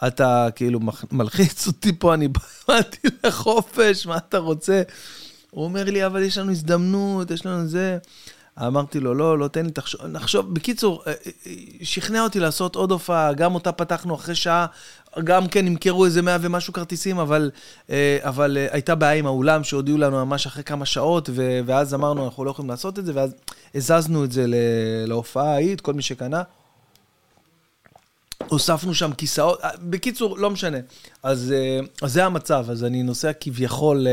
אתה 0.07 0.49
כאילו 0.55 0.81
מלחיץ 1.13 1.67
אותי 1.67 1.93
פה, 1.99 2.15
אני 2.15 2.29
באתי 2.69 3.09
לחופש, 3.25 4.07
מה 4.07 4.17
אתה 4.17 4.39
רוצה? 4.39 4.83
הוא 5.51 5.65
אומר 5.65 5.85
לי, 5.85 6.07
אבל 6.07 6.23
יש 6.23 6.39
לנו 6.39 6.51
הזדמנות, 6.51 7.31
יש 7.31 7.47
לנו 7.47 7.67
זה. 7.67 7.99
אמרתי 8.59 9.01
לו, 9.01 9.15
לא, 9.15 9.39
לא, 9.39 9.49
תן 9.49 9.67
לי, 9.67 9.73
תחשוב, 9.73 10.07
נחשוב. 10.07 10.55
בקיצור, 10.55 11.05
שכנע 11.83 12.23
אותי 12.23 12.41
לעשות 12.41 12.77
עוד 12.77 12.91
הופעה, 12.91 13.33
גם 13.33 13.55
אותה 13.55 13.73
פתחנו 13.73 14.15
אחרי 14.15 14.35
שעה, 14.35 14.67
גם 15.25 15.49
כן 15.49 15.65
נמכרו 15.65 16.05
איזה 16.05 16.23
מאה 16.23 16.37
ומשהו 16.41 16.73
כרטיסים, 16.73 17.19
אבל, 17.19 17.51
אה, 17.91 18.19
אבל 18.23 18.57
אה, 18.61 18.67
הייתה 18.71 18.95
בעיה 18.95 19.13
עם 19.13 19.27
האולם 19.27 19.65
שהודיעו 19.65 19.99
לנו 19.99 20.27
ממש 20.27 20.47
אחרי 20.47 20.65
כמה 20.65 20.87
שעות, 20.87 21.31
ו, 21.33 21.61
ואז 21.67 21.95
אמרנו, 21.95 22.25
אנחנו 22.25 22.45
לא 22.45 22.51
יכולים 22.51 22.71
לעשות 22.71 22.99
את 22.99 23.07
זה, 23.07 23.13
ואז 23.15 23.35
הזזנו 23.75 24.25
את 24.25 24.33
זה 24.33 24.45
להופעה 25.07 25.53
ההיא, 25.53 25.75
את 25.75 25.81
כל 25.81 25.93
מי 25.93 26.03
שקנה. 26.03 26.43
הוספנו 28.49 28.95
שם 28.95 29.13
כיסאות, 29.13 29.61
אה, 29.65 29.71
בקיצור, 29.83 30.39
לא 30.39 30.51
משנה. 30.51 30.79
אז, 31.23 31.55
אז 32.03 32.13
זה 32.13 32.25
המצב, 32.25 32.67
אז 32.71 32.85
אני 32.85 33.03
נוסע 33.03 33.33
כביכול 33.33 34.07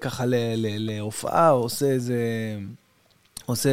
ככה 0.00 0.24
להופעה, 0.26 1.48
עושה 1.48 1.86
איזה... 1.86 2.16
עושה, 3.46 3.70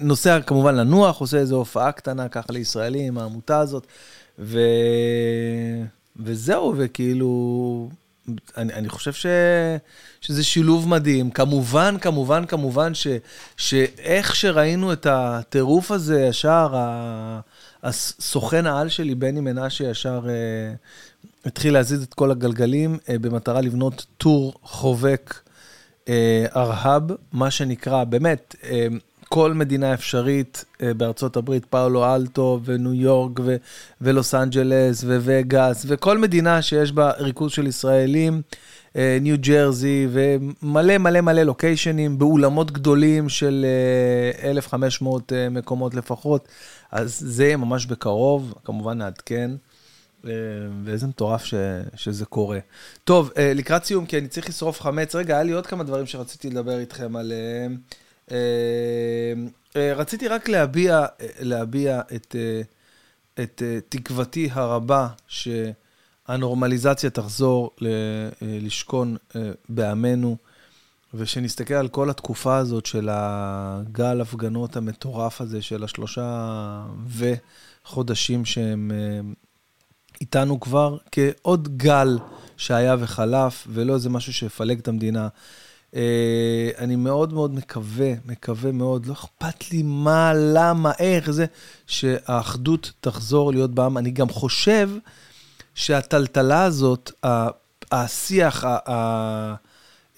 נוסע 0.00 0.40
כמובן 0.40 0.74
לנוח, 0.74 1.20
עושה 1.20 1.38
איזו 1.38 1.56
הופעה 1.56 1.92
קטנה 1.92 2.28
ככה 2.28 2.52
לישראלים, 2.52 3.18
העמותה 3.18 3.58
הזאת, 3.58 3.86
ו... 4.38 4.60
וזהו, 6.16 6.74
וכאילו, 6.76 7.88
אני, 8.56 8.72
אני 8.72 8.88
חושב 8.88 9.12
ש... 9.12 9.26
שזה 10.20 10.44
שילוב 10.44 10.88
מדהים. 10.88 11.30
כמובן, 11.30 11.96
כמובן, 12.00 12.46
כמובן, 12.46 12.94
ש... 12.94 13.06
שאיך 13.56 14.36
שראינו 14.36 14.92
את 14.92 15.06
הטירוף 15.10 15.90
הזה, 15.90 16.20
ישר, 16.20 16.74
הסוכן 17.82 18.66
העל 18.66 18.88
שלי, 18.88 19.14
בני 19.14 19.40
מנשה, 19.40 19.84
ישר 19.90 20.20
אה, 20.28 20.74
התחיל 21.44 21.74
להזיז 21.74 22.02
את 22.02 22.14
כל 22.14 22.30
הגלגלים 22.30 22.98
אה, 23.08 23.18
במטרה 23.18 23.60
לבנות 23.60 24.06
טור 24.16 24.54
חובק 24.62 25.40
אה, 26.08 26.46
ארהב, 26.56 27.02
מה 27.32 27.50
שנקרא, 27.50 28.04
באמת, 28.04 28.56
אה, 28.64 28.86
כל 29.28 29.54
מדינה 29.54 29.94
אפשרית 29.94 30.64
אה, 30.82 30.94
בארצות 30.94 31.36
הברית, 31.36 31.64
פאולו 31.64 32.14
אלטו 32.14 32.60
וניו 32.64 32.94
יורק 32.94 33.40
ו- 33.44 33.56
ולוס 34.00 34.34
אנג'לס 34.34 35.04
ווגאס, 35.04 35.84
וכל 35.88 36.18
מדינה 36.18 36.62
שיש 36.62 36.92
בה 36.92 37.10
ריכוז 37.18 37.52
של 37.52 37.66
ישראלים, 37.66 38.42
אה, 38.96 39.18
ניו 39.20 39.36
ג'רזי, 39.40 40.08
ומלא 40.10 40.98
מלא 40.98 41.20
מלא 41.20 41.42
לוקיישנים 41.42 42.18
באולמות 42.18 42.70
גדולים 42.70 43.28
של 43.28 43.66
1,500 44.42 45.32
אה, 45.32 45.48
מקומות 45.48 45.94
לפחות. 45.94 46.48
אז 46.92 47.18
זה 47.26 47.56
ממש 47.56 47.86
בקרוב, 47.86 48.54
כמובן 48.64 48.98
נעדכן. 48.98 49.50
ואיזה 50.84 51.06
מטורף 51.06 51.44
ש, 51.44 51.54
שזה 51.96 52.24
קורה. 52.24 52.58
טוב, 53.04 53.30
לקראת 53.54 53.84
סיום, 53.84 54.06
כי 54.06 54.18
אני 54.18 54.28
צריך 54.28 54.48
לשרוף 54.48 54.80
חמץ. 54.80 55.14
רגע, 55.14 55.34
היה 55.34 55.42
לי 55.42 55.52
עוד 55.52 55.66
כמה 55.66 55.84
דברים 55.84 56.06
שרציתי 56.06 56.50
לדבר 56.50 56.78
איתכם 56.78 57.16
עליהם. 57.16 57.76
אה, 58.32 59.32
אה, 59.76 59.94
רציתי 59.94 60.28
רק 60.28 60.48
להביע, 60.48 61.06
להביע 61.40 62.00
את, 62.14 62.36
אה, 62.38 62.62
את 63.42 63.62
תקוותי 63.88 64.48
הרבה 64.52 65.08
שהנורמליזציה 65.26 67.10
תחזור 67.10 67.70
לשכון 68.42 69.16
בעמנו, 69.68 70.36
ושנסתכל 71.14 71.74
על 71.74 71.88
כל 71.88 72.10
התקופה 72.10 72.56
הזאת 72.56 72.86
של 72.86 73.08
הגל 73.12 74.20
הפגנות 74.20 74.76
המטורף 74.76 75.40
הזה 75.40 75.62
של 75.62 75.84
השלושה 75.84 76.82
וחודשים 77.08 78.44
שהם 78.44 78.90
איתנו 80.20 80.60
כבר, 80.60 80.96
כעוד 81.12 81.76
גל 81.76 82.18
שהיה 82.56 82.96
וחלף, 82.98 83.66
ולא 83.70 83.94
איזה 83.94 84.10
משהו 84.10 84.32
שיפלג 84.32 84.78
את 84.78 84.88
המדינה. 84.88 85.28
אה, 85.96 86.70
אני 86.78 86.96
מאוד 86.96 87.32
מאוד 87.32 87.54
מקווה, 87.54 88.12
מקווה 88.26 88.72
מאוד, 88.72 89.06
לא 89.06 89.12
אכפת 89.12 89.70
לי 89.72 89.82
מה, 89.82 90.32
למה, 90.34 90.92
איך, 90.98 91.30
זה, 91.30 91.46
שהאחדות 91.86 92.92
תחזור 93.00 93.52
להיות 93.52 93.70
בעם. 93.74 93.98
אני 93.98 94.10
גם 94.10 94.28
חושב 94.28 94.90
שהטלטלה 95.74 96.64
הזאת, 96.64 97.12
השיח, 97.92 98.64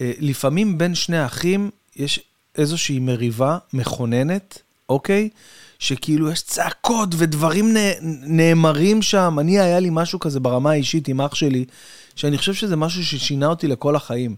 לפעמים 0.01 0.79
בין 0.79 0.95
שני 0.95 1.27
אחים, 1.27 1.71
יש 1.97 2.21
איזושהי 2.57 2.99
מריבה 2.99 3.59
מכוננת, 3.73 4.63
אוקיי? 4.89 5.29
שכאילו 5.79 6.31
יש 6.31 6.43
צעקות 6.43 7.09
ודברים 7.19 7.77
נאמרים 8.23 9.03
שם. 9.03 9.37
אני, 9.41 9.61
היה 9.61 9.81
לי 9.81 9.89
משהו 9.93 10.19
כזה 10.19 10.41
ברמה 10.41 10.71
האישית 10.71 11.09
עם 11.09 11.21
אח 11.21 11.35
שלי, 11.35 11.65
שאני 12.17 12.39
חושב 12.39 12.55
שזה 12.55 12.77
משהו 12.77 13.05
ששינה 13.05 13.47
אותי 13.47 13.69
לכל 13.69 13.97
החיים. 13.97 14.37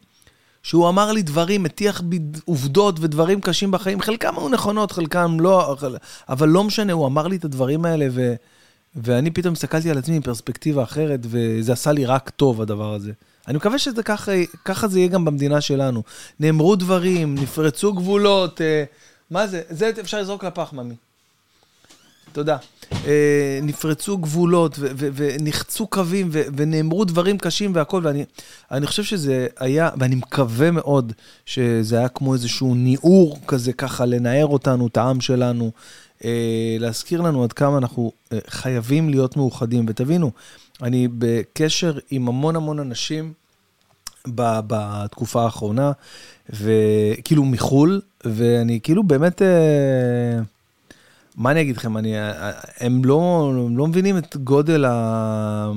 שהוא 0.63 0.89
אמר 0.89 1.13
לי 1.13 1.23
דברים, 1.23 1.63
מטיח 1.63 2.01
בי 2.01 2.19
עובדות 2.45 2.97
ודברים 3.01 3.41
קשים 3.41 3.71
בחיים, 3.71 4.01
חלקם 4.01 4.39
היו 4.39 4.49
נכונות, 4.49 4.93
חלקם 4.93 5.41
לא, 5.41 5.77
אבל 6.29 6.49
לא 6.49 6.65
משנה, 6.65 6.93
הוא 6.93 7.07
אמר 7.07 7.27
לי 7.29 7.37
את 7.37 7.45
הדברים 7.45 7.85
האלה, 7.85 8.07
ו, 8.11 8.35
ואני 8.95 9.31
פתאום 9.31 9.53
הסתכלתי 9.53 9.91
על 9.91 9.99
עצמי 9.99 10.19
מפרספקטיבה 10.19 10.83
אחרת, 10.83 11.21
וזה 11.23 11.73
עשה 11.73 11.93
לי 11.93 12.07
רק 12.07 12.31
טוב, 12.31 12.63
הדבר 12.63 12.95
הזה. 12.95 13.13
אני 13.49 13.57
מקווה 13.57 13.79
שזה 13.79 14.03
ככה, 14.03 14.33
ככה 14.65 14.89
זה 14.89 14.99
יהיה 14.99 15.09
גם 15.09 15.25
במדינה 15.25 15.61
שלנו. 15.61 16.03
נאמרו 16.41 16.77
דברים, 16.77 17.35
נפרצו 17.35 17.93
גבולות, 17.93 18.61
אה, 18.61 18.85
מה 19.31 19.47
זה? 19.47 19.63
זה 19.71 19.91
אפשר 20.01 20.21
לזרוק 20.21 20.45
לפח, 20.45 20.73
ממי. 20.73 20.95
תודה. 22.33 22.57
אה, 23.07 23.59
נפרצו 23.63 24.19
גבולות 24.19 24.79
ונחצו 24.81 25.87
קווים 25.87 26.29
ונאמרו 26.33 27.05
דברים 27.05 27.39
קשים 27.39 27.75
והכל, 27.75 28.03
ואני 28.71 28.87
חושב 28.87 29.03
שזה 29.03 29.47
היה, 29.59 29.91
ואני 29.99 30.15
מקווה 30.15 30.71
מאוד 30.71 31.13
שזה 31.47 31.99
היה 31.99 32.09
כמו 32.09 32.35
איזשהו 32.35 32.75
ניעור 32.75 33.39
כזה, 33.47 33.73
ככה 33.73 34.05
לנער 34.05 34.47
אותנו, 34.47 34.87
את 34.87 34.97
העם 34.97 35.21
שלנו, 35.21 35.71
אה, 36.25 36.77
להזכיר 36.79 37.21
לנו 37.21 37.45
עד 37.45 37.53
כמה 37.53 37.79
אנחנו 37.79 38.13
אה, 38.33 38.39
חייבים 38.49 39.09
להיות 39.09 39.37
מאוחדים. 39.37 39.85
ותבינו, 39.89 40.31
אני 40.83 41.09
בקשר 41.19 41.99
עם 42.11 42.29
המון 42.29 42.57
המון 42.57 42.79
אנשים 42.79 43.33
בתקופה 44.27 45.43
האחרונה, 45.43 45.93
וכאילו 46.51 47.45
מחו"ל, 47.45 48.01
ואני 48.25 48.81
כאילו 48.83 49.03
באמת... 49.03 49.43
מה 51.37 51.51
אני 51.51 51.61
אגיד 51.61 51.77
לכם, 51.77 51.97
אני, 51.97 52.13
הם, 52.81 53.05
לא, 53.05 53.51
הם 53.67 53.79
לא 53.79 53.87
מבינים 53.87 54.19
את 54.19 54.37
גודל, 54.37 54.85
ה, 54.85 55.73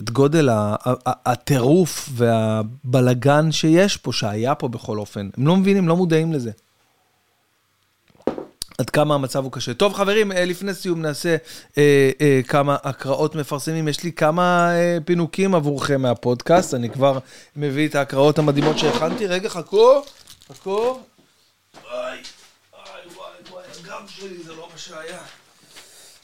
את 0.00 0.10
גודל 0.10 0.48
ה, 0.48 0.76
הטירוף 1.06 2.08
והבלגן 2.12 3.52
שיש 3.52 3.96
פה, 3.96 4.12
שהיה 4.12 4.54
פה 4.54 4.68
בכל 4.68 4.98
אופן. 4.98 5.28
הם 5.36 5.46
לא 5.46 5.56
מבינים, 5.56 5.88
לא 5.88 5.96
מודעים 5.96 6.32
לזה. 6.32 6.50
עד 8.78 8.90
כמה 8.90 9.14
המצב 9.14 9.44
הוא 9.44 9.52
קשה. 9.52 9.74
טוב, 9.74 9.94
חברים, 9.94 10.32
אה, 10.32 10.44
לפני 10.44 10.74
סיום 10.74 11.02
נעשה 11.02 11.36
אה, 11.78 12.10
אה, 12.20 12.40
כמה 12.48 12.76
הקראות 12.82 13.34
מפרסמים. 13.34 13.88
יש 13.88 14.04
לי 14.04 14.12
כמה 14.12 14.70
אה, 14.72 14.98
פינוקים 15.04 15.54
עבורכם 15.54 16.02
מהפודקאסט, 16.02 16.74
אני 16.74 16.90
כבר 16.90 17.18
מביא 17.56 17.88
את 17.88 17.94
ההקראות 17.94 18.38
המדהימות 18.38 18.78
שהכנתי. 18.78 19.26
רגע, 19.26 19.48
חכו, 19.48 20.02
חכו. 20.52 20.98
אוי. 21.92 22.39
לא. 24.48 24.68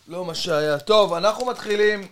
לא 0.08 0.24
מה 0.24 0.34
שהיה. 0.34 0.78
טוב, 0.78 1.12
אנחנו 1.12 1.46
מתחילים, 1.46 2.06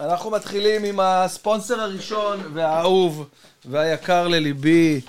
אנחנו 0.00 0.30
מתחילים 0.30 0.84
עם 0.84 1.00
הספונסר 1.00 1.80
הראשון 1.80 2.40
והאהוב 2.54 3.28
והיקר 3.64 4.28
לליבי, 4.28 5.00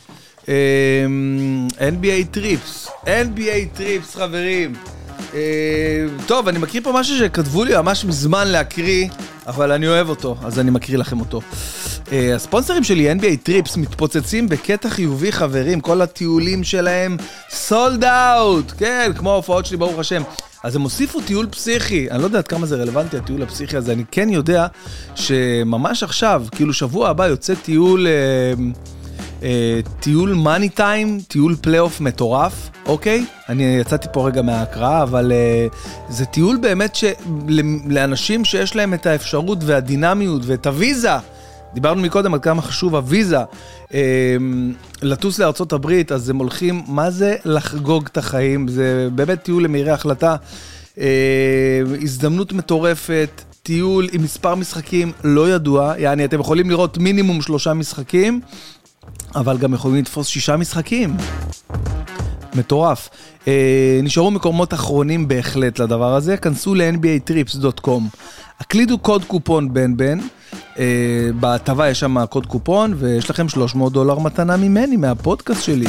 NBA 1.78 2.28
Trips. 2.32 2.88
NBA 3.06 3.78
Trips, 3.78 4.16
חברים. 4.16 4.74
אמ, 5.34 5.40
טוב, 6.26 6.48
אני 6.48 6.60
מקריא 6.60 6.82
פה 6.84 6.92
משהו 6.92 7.18
שכתבו 7.18 7.64
לי 7.64 7.78
ממש 7.78 8.06
מזמן 8.06 8.48
להקריא, 8.48 9.08
אבל 9.48 9.72
אני 9.72 9.88
אוהב 9.88 10.10
אותו, 10.10 10.36
אז 10.44 10.60
אני 10.60 10.72
מקריא 10.72 10.98
לכם 10.98 11.20
אותו. 11.20 11.42
אה, 12.12 12.36
הספונסרים 12.36 12.84
שלי, 12.84 13.12
NBA 13.12 13.38
Trips, 13.44 13.78
מתפוצצים 13.78 14.50
בקטע 14.50 14.90
חיובי, 14.90 15.32
חברים. 15.32 15.80
כל 15.80 16.02
הטיולים 16.02 16.64
שלהם 16.64 17.18
sold 17.50 18.04
out. 18.04 18.72
כן, 18.78 19.12
כמו 19.18 19.32
ההופעות 19.32 19.66
שלי, 19.66 19.78
ברוך 19.78 20.00
השם. 20.00 20.22
אז 20.64 20.76
הם 20.76 20.82
הוסיפו 20.82 21.22
טיול 21.22 21.48
פסיכי, 21.48 22.12
אני 22.12 22.20
לא 22.20 22.26
יודע 22.26 22.38
עד 22.38 22.48
כמה 22.48 22.66
זה 22.66 22.76
רלוונטי, 22.76 23.18
הטיול 23.18 23.44
הפסיכי 23.44 23.78
הזה, 23.78 23.92
אני 23.94 24.04
כן 24.12 24.30
יודע 24.30 24.68
שממש 25.16 26.04
עכשיו, 26.04 26.44
כאילו 26.52 26.74
שבוע 26.74 27.10
הבא 27.10 27.28
יוצא 27.28 27.56
טיול, 27.56 28.08
אה, 28.08 28.12
אה, 28.12 28.54
טיול 30.00 30.34
money 30.34 30.70
time, 30.70 31.20
טיול 31.28 31.56
פלייאוף 31.62 32.02
מטורף, 32.02 32.70
אוקיי? 32.86 33.26
אני 33.50 33.64
יצאתי 33.64 34.08
פה 34.14 34.28
רגע 34.28 34.42
מההקראה, 34.42 35.04
אבל 35.04 35.32
אה, 35.32 35.68
זה 36.10 36.26
טיול 36.26 36.58
באמת 36.58 36.96
ש, 36.96 37.04
לאנשים 37.90 38.46
שיש 38.46 38.76
להם 38.76 38.94
את 38.94 39.06
האפשרות 39.06 39.58
והדינמיות 39.62 40.42
ואת 40.46 40.68
הוויזה. 40.68 41.12
דיברנו 41.74 42.02
מקודם 42.02 42.34
על 42.34 42.40
כמה 42.40 42.62
חשוב 42.62 42.96
הוויזה 42.96 43.40
אה, 43.94 44.00
לטוס 45.02 45.40
לארצות 45.40 45.74
הברית, 45.74 46.12
אז 46.12 46.30
הם 46.30 46.38
הולכים, 46.38 46.82
מה 46.88 47.12
זה 47.12 47.36
לחגוג 47.46 48.08
את 48.12 48.18
החיים? 48.18 48.68
זה 48.68 49.10
באמת 49.16 49.44
טיול 49.44 49.64
למהירי 49.64 49.92
החלטה, 49.92 50.36
אה, 51.00 51.82
הזדמנות 52.02 52.54
מטורפת, 52.54 53.42
טיול 53.64 54.08
עם 54.12 54.24
מספר 54.24 54.56
משחקים 54.56 55.12
לא 55.24 55.50
ידוע, 55.50 55.94
יעני 55.98 56.26
אתם 56.26 56.40
יכולים 56.40 56.70
לראות 56.70 56.98
מינימום 56.98 57.42
שלושה 57.42 57.74
משחקים, 57.74 58.42
אבל 59.36 59.58
גם 59.58 59.74
יכולים 59.74 59.98
לתפוס 59.98 60.28
שישה 60.28 60.58
משחקים. 60.58 61.18
מטורף. 62.56 63.10
אה, 63.48 64.00
נשארו 64.04 64.32
מקומות 64.32 64.74
אחרונים 64.74 65.28
בהחלט 65.28 65.80
לדבר 65.80 66.16
הזה, 66.16 66.38
כנסו 66.38 66.76
ל-nbatrips.com. 66.76 68.02
הקלידו 68.60 68.98
קוד 68.98 69.24
קופון 69.26 69.74
בן 69.74 69.98
בן, 69.98 70.20
אה, 70.80 71.30
בהטבה 71.40 71.90
יש 71.90 72.00
שם 72.00 72.26
קוד 72.26 72.46
קופון, 72.46 72.94
ויש 72.98 73.30
לכם 73.30 73.50
300 73.50 73.94
דולר 73.94 74.20
מתנה 74.20 74.58
ממני, 74.58 74.98
מהפודקאסט 74.98 75.64
שלי. 75.64 75.88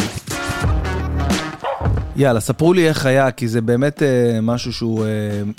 יאללה, 2.16 2.40
ספרו 2.40 2.72
לי 2.72 2.88
איך 2.88 3.06
היה, 3.06 3.30
כי 3.30 3.48
זה 3.48 3.60
באמת 3.60 4.02
אה, 4.02 4.40
משהו 4.42 4.72
שהוא... 4.72 5.04
אה... 5.04 5.10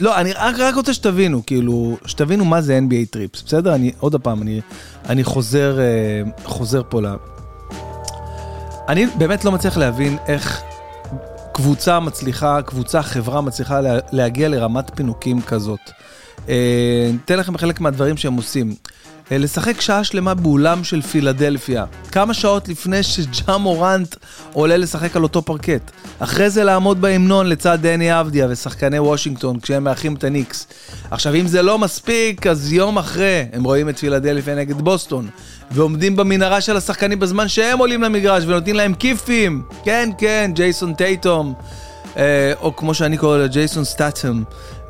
לא, 0.02 0.18
אני 0.18 0.32
רק, 0.32 0.56
רק 0.60 0.76
רוצה 0.76 0.94
שתבינו, 0.94 1.46
כאילו, 1.46 1.98
שתבינו 2.06 2.46
מה 2.46 2.62
זה 2.62 2.80
NBA 2.88 3.10
טריפס, 3.10 3.42
בסדר? 3.42 3.76
אני, 3.76 3.92
עוד 4.00 4.16
פעם, 4.16 4.42
אני, 4.42 4.62
אני 5.10 5.24
חוזר, 5.24 5.80
אה, 5.80 6.32
חוזר 6.44 6.82
פה 6.90 7.02
ל... 7.02 7.06
אני 8.88 9.06
באמת 9.06 9.46
לא 9.46 9.52
מצליח 9.52 9.78
להבין 9.78 10.18
איך 10.28 10.62
קבוצה 11.52 12.00
מצליחה, 12.00 12.62
קבוצה, 12.62 13.04
חברה 13.04 13.42
מצליחה 13.42 13.82
לה, 13.82 14.00
להגיע 14.12 14.50
לרמת 14.50 14.92
פינוקים 14.96 15.42
כזאת. 15.42 15.80
אה, 16.50 17.10
ניתן 17.12 17.40
לכם 17.40 17.58
חלק 17.58 17.80
מהדברים 17.80 18.18
שהם 18.18 18.34
עושים. 18.34 18.76
אה, 19.34 19.38
לשחק 19.38 19.82
שעה 19.82 20.04
שלמה 20.04 20.34
באולם 20.34 20.84
של 20.84 21.02
פילדלפיה, 21.02 21.86
כמה 22.12 22.34
שעות 22.34 22.68
לפני 22.68 23.04
שג'ה 23.04 23.58
מורנט 23.58 24.16
עולה 24.54 24.78
לשחק 24.78 25.16
על 25.16 25.24
אותו 25.24 25.42
פרקט. 25.42 25.92
אחרי 26.20 26.50
זה 26.50 26.64
לעמוד 26.64 27.02
בהמנון 27.02 27.48
לצד 27.48 27.78
דני 27.82 28.20
אבדיה 28.20 28.48
ושחקני 28.50 29.00
וושינגטון 29.00 29.60
כשהם 29.60 29.84
מארחים 29.84 30.16
את 30.16 30.24
הניקס. 30.24 30.68
עכשיו 31.12 31.36
אם 31.36 31.48
זה 31.48 31.62
לא 31.62 31.80
מספיק, 31.80 32.48
אז 32.48 32.74
יום 32.74 32.98
אחרי 32.98 33.46
הם 33.54 33.64
רואים 33.64 33.90
את 33.90 33.98
פילדלפיה 33.98 34.56
נגד 34.56 34.82
בוסטון, 34.82 35.28
ועומדים 35.72 36.16
במנהרה 36.16 36.62
של 36.62 36.78
השחקנים 36.78 37.20
בזמן 37.20 37.48
שהם 37.48 37.80
עולים 37.80 38.04
למגרש 38.04 38.44
ונותנים 38.44 38.76
להם 38.76 38.94
כיפים. 38.94 39.64
כן, 39.84 40.10
כן, 40.18 40.52
ג'ייסון 40.56 40.94
טייטום, 40.94 41.54
אה, 42.18 42.54
או 42.62 42.76
כמו 42.76 42.94
שאני 42.94 43.18
קורא 43.18 43.38
לו, 43.38 43.50
ג'ייסון 43.50 43.84
סטאטום. 43.84 44.44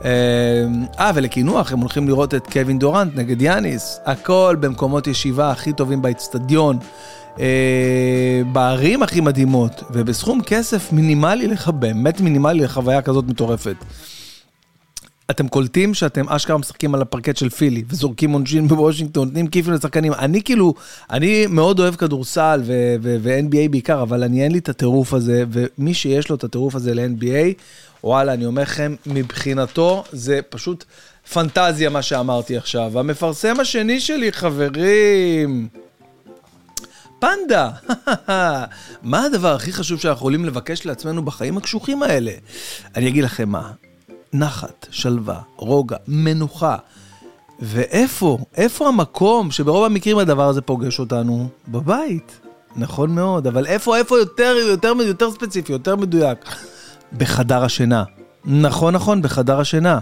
אה, 0.05 1.11
ולקינוח, 1.15 1.71
הם 1.71 1.79
הולכים 1.79 2.07
לראות 2.07 2.33
את 2.33 2.47
קווין 2.53 2.79
דורנט 2.79 3.15
נגד 3.15 3.41
יאניס, 3.41 3.99
הכל 4.05 4.55
במקומות 4.59 5.07
ישיבה 5.07 5.51
הכי 5.51 5.73
טובים 5.73 6.01
באצטדיון, 6.01 6.77
אה, 7.39 8.41
בערים 8.51 9.03
הכי 9.03 9.21
מדהימות, 9.21 9.83
ובסכום 9.93 10.41
כסף 10.41 10.91
מינימלי, 10.91 11.47
לך, 11.47 11.69
באמת 11.69 12.21
מינימלי 12.21 12.63
לחוויה 12.63 13.01
כזאת 13.01 13.25
מטורפת. 13.27 13.75
אתם 15.31 15.47
קולטים 15.47 15.93
שאתם 15.93 16.29
אשכרה 16.29 16.57
משחקים 16.57 16.95
על 16.95 17.01
הפרקט 17.01 17.37
של 17.37 17.49
פילי 17.49 17.83
וזורקים 17.89 18.31
עונשין 18.31 18.67
בוושינגטון, 18.69 19.27
נותנים 19.27 19.47
כיפים 19.47 19.73
לשחקנים. 19.73 20.13
אני 20.13 20.41
כאילו, 20.43 20.73
אני 21.11 21.47
מאוד 21.47 21.79
אוהב 21.79 21.95
כדורסל 21.95 22.61
ו-NBA 23.01 23.69
בעיקר, 23.71 24.01
אבל 24.01 24.23
אני 24.23 24.43
אין 24.43 24.51
לי 24.51 24.57
את 24.57 24.69
הטירוף 24.69 25.13
הזה, 25.13 25.43
ומי 25.51 25.93
שיש 25.93 26.29
לו 26.29 26.35
את 26.35 26.43
הטירוף 26.43 26.75
הזה 26.75 26.93
ל-NBA, 26.93 27.53
וואלה, 28.03 28.33
אני 28.33 28.45
אומר 28.45 28.61
לכם, 28.61 28.95
מבחינתו 29.05 30.03
זה 30.11 30.39
פשוט 30.49 30.85
פנטזיה 31.33 31.89
מה 31.89 32.01
שאמרתי 32.01 32.57
עכשיו. 32.57 32.99
המפרסם 32.99 33.59
השני 33.59 33.99
שלי, 33.99 34.31
חברים, 34.31 35.67
פנדה. 37.19 37.69
מה 39.03 39.23
הדבר 39.23 39.55
הכי 39.55 39.73
חשוב 39.73 39.99
שאנחנו 39.99 40.17
יכולים 40.17 40.45
לבקש 40.45 40.85
לעצמנו 40.85 41.25
בחיים 41.25 41.57
הקשוחים 41.57 42.03
האלה? 42.03 42.31
אני 42.95 43.07
אגיד 43.07 43.23
לכם 43.23 43.49
מה, 43.49 43.71
נחת, 44.33 44.87
שלווה, 44.91 45.41
רוגע, 45.57 45.97
מנוחה. 46.07 46.77
ואיפה, 47.59 48.37
איפה 48.57 48.87
המקום 48.87 49.51
שברוב 49.51 49.85
המקרים 49.85 50.17
הדבר 50.17 50.49
הזה 50.49 50.61
פוגש 50.61 50.99
אותנו? 50.99 51.47
בבית. 51.67 52.39
נכון 52.75 53.15
מאוד, 53.15 53.47
אבל 53.47 53.65
איפה, 53.65 53.97
איפה 53.97 54.17
יותר, 54.17 54.55
יותר, 54.69 54.93
יותר 55.07 55.31
ספציפי, 55.31 55.71
יותר 55.71 55.95
מדויק? 55.95 56.39
בחדר 57.17 57.63
השינה. 57.63 58.03
נכון, 58.45 58.95
נכון, 58.95 59.21
בחדר 59.21 59.59
השינה. 59.59 59.99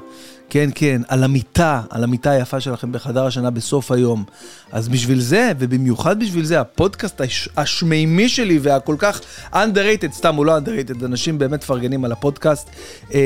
כן, 0.50 0.70
כן, 0.76 1.02
על 1.08 1.24
המיטה, 1.24 1.82
על 1.90 2.04
המיטה 2.04 2.30
היפה 2.30 2.60
שלכם 2.60 2.92
בחדר 2.92 3.26
השינה 3.26 3.50
בסוף 3.50 3.92
היום. 3.92 4.24
אז 4.72 4.90
בשביל 4.90 5.20
זה, 5.20 5.52
ובמיוחד 5.60 6.20
בשביל 6.20 6.46
זה, 6.46 6.60
הפודקאסט 6.60 7.22
הש, 7.22 7.50
השמימי 7.58 8.30
שלי 8.30 8.60
והכל 8.62 8.96
כך 9.00 9.22
underrated, 9.54 10.12
סתם 10.12 10.36
הוא 10.36 10.46
לא 10.46 10.58
underrated, 10.58 11.06
אנשים 11.06 11.38
באמת 11.38 11.64
מפרגנים 11.64 12.06
על 12.06 12.12
הפודקאסט, 12.12 12.70
אה, 13.14 13.20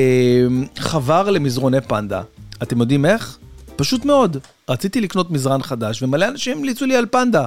חבר 0.77 1.29
למזרוני 1.29 1.81
פנדה. 1.81 2.21
אתם 2.63 2.79
יודעים 2.79 3.05
איך? 3.05 3.37
פשוט 3.75 4.05
מאוד. 4.05 4.37
רציתי 4.69 5.01
לקנות 5.01 5.31
מזרן 5.31 5.63
חדש, 5.63 6.03
ומלא 6.03 6.27
אנשים 6.27 6.57
המליצו 6.57 6.85
לי 6.85 6.95
על 6.95 7.05
פנדה. 7.11 7.45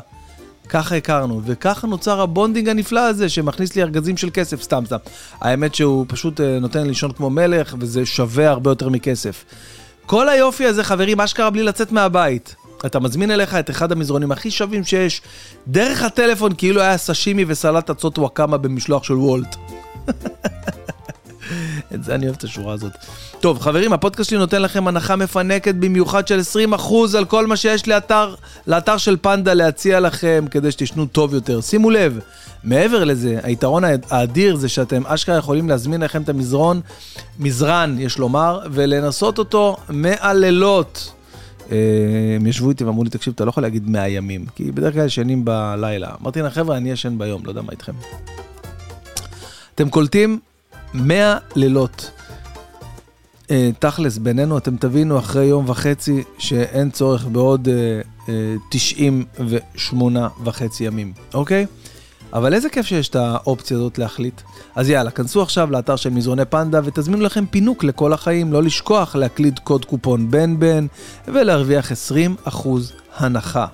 ככה 0.69 0.97
הכרנו, 0.97 1.41
וככה 1.45 1.87
נוצר 1.87 2.21
ה 2.21 2.27
bonding 2.27 2.69
הנפלא 2.69 3.01
הזה 3.01 3.29
שמכניס 3.29 3.77
לי 3.77 3.83
ארגזים 3.83 4.17
של 4.17 4.31
כסף, 4.33 4.63
סתם 4.63 4.83
סתם. 4.87 4.97
האמת 5.41 5.75
שהוא 5.75 6.05
פשוט 6.09 6.41
אה, 6.41 6.59
נותן 6.61 6.83
לי 6.83 6.89
לישון 6.89 7.13
כמו 7.13 7.31
מלך, 7.31 7.77
וזה 7.81 8.07
שווה 8.07 8.51
הרבה 8.51 8.71
יותר 8.71 8.89
מכסף. 8.89 9.45
כל 10.07 10.29
היופי 10.29 10.67
הזה, 10.67 10.85
חברים, 10.85 11.21
אשכרה 11.21 11.51
בלי 11.51 11.63
לצאת 11.63 11.93
מהבית. 11.93 12.57
אתה 12.87 13.01
מזמין 13.01 13.31
אליך 13.31 13.55
את 13.55 13.71
אחד 13.71 13.93
המזרונים 13.93 14.33
הכי 14.33 14.51
שווים 14.51 14.85
שיש, 14.85 15.23
דרך 15.69 16.03
הטלפון 16.03 16.53
כאילו 16.59 16.81
היה 16.81 16.99
סשימי 16.99 17.45
וסלט 17.49 17.91
אצות 17.91 18.19
וואקמה 18.19 18.57
במשלוח 18.57 19.05
של 19.05 19.15
וולט. 19.15 19.57
את 21.95 22.05
זה 22.05 22.15
אני 22.15 22.27
אוהב 22.27 22.37
את 22.37 22.45
השורה 22.45 22.75
הזאת. 22.75 22.93
טוב, 23.41 23.59
חברים, 23.61 23.93
הפודקאסט 23.93 24.31
שלי 24.31 24.39
נותן 24.39 24.63
לכם 24.63 24.89
הנחה 24.89 25.17
מפנקת 25.17 25.75
במיוחד 25.75 26.29
של 26.29 26.41
20% 26.75 27.17
על 27.19 27.25
כל 27.25 27.47
מה 27.47 27.57
שיש 27.57 27.89
לאתר, 27.89 28.35
לאתר 28.67 28.97
של 28.97 29.17
פנדה 29.21 29.55
להציע 29.55 30.01
לכם 30.01 30.45
כדי 30.51 30.71
שתשנו 30.71 31.07
טוב 31.07 31.35
יותר. 31.35 31.61
שימו 31.61 31.91
לב, 31.91 32.19
מעבר 32.65 33.05
לזה, 33.05 33.39
היתרון 33.43 33.83
האדיר 34.11 34.57
זה 34.57 34.69
שאתם 34.69 35.07
אשכרה 35.07 35.37
יכולים 35.37 35.69
להזמין 35.69 36.03
לכם 36.03 36.23
את 36.23 36.29
המזרון, 36.29 36.81
מזרן, 37.39 37.97
יש 37.99 38.19
לומר, 38.19 38.61
ולנסות 38.71 39.39
אותו 39.39 39.77
מהלילות. 39.89 41.13
אה, 41.73 41.77
הם 42.37 42.47
ישבו 42.47 42.71
איתי 42.71 42.85
ואמרו 42.85 43.05
לי, 43.05 43.11
תקשיב, 43.11 43.33
אתה 43.37 43.45
לא 43.45 43.51
יכול 43.51 43.63
להגיד 43.63 43.89
100 43.89 44.09
ימים, 44.09 44.47
כי 44.55 44.73
בדרך 44.73 44.95
כלל 44.95 45.07
ישנים 45.07 45.45
בלילה. 45.45 46.11
אמרתי 46.23 46.43
להם, 46.43 46.51
חבר'ה, 46.51 46.77
אני 46.77 46.91
ישן 46.91 47.19
ביום, 47.19 47.45
לא 47.45 47.51
יודע 47.51 47.63
מה 47.63 47.71
איתכם. 47.71 47.93
אתם 49.75 49.91
קולטים 49.91 50.39
100 50.95 51.37
לילות. 51.57 52.11
Uh, 53.47 53.51
תכלס, 53.79 54.19
בינינו 54.19 54.59
אתם 54.59 54.77
תבינו 54.77 55.19
אחרי 55.19 55.45
יום 55.45 55.65
וחצי 55.69 56.23
שאין 56.39 56.91
צורך 56.91 57.27
בעוד 57.27 57.69
uh, 57.69 58.27
uh, 58.27 58.31
98 58.71 60.29
וחצי 60.45 60.85
ימים, 60.85 61.13
אוקיי? 61.35 61.67
אבל 62.33 62.55
איזה 62.55 62.69
כיף 62.69 62.87
שיש 62.87 63.09
את 63.09 63.17
האופציה 63.17 63.77
הזאת 63.77 63.99
להחליט. 63.99 64.41
אז 64.75 64.89
יאללה, 64.89 65.11
כנסו 65.11 65.43
עכשיו 65.43 65.71
לאתר 65.71 65.97
של 65.97 66.11
מזרוני 66.11 66.45
פנדה 66.45 66.81
ותזמינו 66.85 67.23
לכם 67.23 67.45
פינוק 67.47 67.85
לכל 67.85 68.13
החיים, 68.13 68.53
לא 68.53 68.63
לשכוח 68.63 69.17
להקליד 69.17 69.59
קוד 69.59 69.85
קופון 69.85 70.31
בן 70.31 70.59
בן 70.59 70.87
ולהרוויח 71.29 71.93
20% 72.47 72.69
הנחה. 73.17 73.67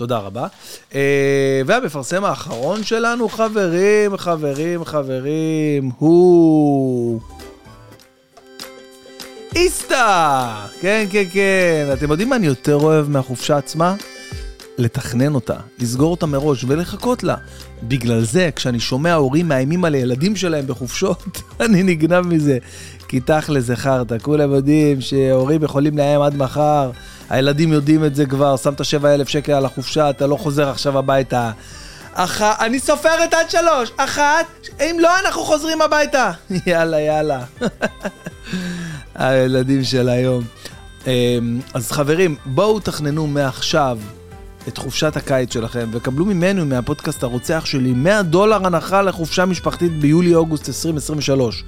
תודה 0.00 0.18
רבה. 0.18 0.46
אה, 0.94 1.62
והמפרסם 1.66 2.24
האחרון 2.24 2.84
שלנו, 2.84 3.28
חברים, 3.28 4.16
חברים, 4.16 4.84
חברים, 4.84 5.90
הוא... 5.98 7.20
איסתא! 9.54 10.52
כן, 10.80 11.06
כן, 11.10 11.24
כן. 11.32 11.88
אתם 11.92 12.10
יודעים 12.10 12.28
מה 12.28 12.36
אני 12.36 12.46
יותר 12.46 12.74
אוהב 12.74 13.08
מהחופשה 13.08 13.56
עצמה? 13.56 13.94
לתכנן 14.78 15.34
אותה, 15.34 15.56
לסגור 15.78 16.10
אותה 16.10 16.26
מראש 16.26 16.64
ולחכות 16.68 17.22
לה. 17.22 17.36
בגלל 17.82 18.20
זה, 18.24 18.50
כשאני 18.56 18.80
שומע 18.80 19.14
הורים 19.14 19.48
מאיימים 19.48 19.84
על 19.84 19.94
הילדים 19.94 20.36
שלהם 20.36 20.66
בחופשות, 20.66 21.40
אני 21.64 21.82
נגנב 21.82 22.26
מזה. 22.26 22.58
כי 23.08 23.20
תכל'ס 23.20 23.64
זה 23.64 23.76
חרטא, 23.76 24.18
כולם 24.22 24.52
יודעים 24.52 25.00
שהורים 25.00 25.62
יכולים 25.62 25.98
לאיים 25.98 26.20
עד 26.20 26.36
מחר, 26.36 26.90
הילדים 27.30 27.72
יודעים 27.72 28.04
את 28.04 28.14
זה 28.14 28.26
כבר, 28.26 28.56
שמת 28.56 28.84
7,000 28.84 29.28
שקל 29.28 29.52
על 29.52 29.64
החופשה, 29.64 30.10
אתה 30.10 30.26
לא 30.26 30.36
חוזר 30.36 30.68
עכשיו 30.68 30.98
הביתה. 30.98 31.50
אח... 32.14 32.42
אני 32.42 32.80
סופרת 32.80 33.34
עד 33.34 33.50
שלוש, 33.50 33.92
אחת, 33.96 34.46
אם 34.80 34.96
לא, 35.00 35.18
אנחנו 35.24 35.42
חוזרים 35.42 35.82
הביתה. 35.82 36.30
יאללה, 36.66 37.00
יאללה. 37.00 37.44
הילדים 39.14 39.84
של 39.84 40.08
היום. 40.08 40.44
אמ, 41.06 41.60
אז 41.74 41.92
חברים, 41.92 42.36
בואו 42.46 42.80
תכננו 42.80 43.26
מעכשיו 43.26 43.98
את 44.68 44.78
חופשת 44.78 45.16
הקיץ 45.16 45.52
שלכם, 45.52 45.88
וקבלו 45.92 46.24
ממנו, 46.24 46.66
מהפודקאסט 46.66 47.22
הרוצח 47.22 47.64
שלי, 47.64 47.92
100 47.92 48.22
דולר 48.22 48.66
הנחה 48.66 49.02
לחופשה 49.02 49.46
משפחתית 49.46 49.92
ביולי-אוגוסט 49.92 50.68
2023. 50.68 51.64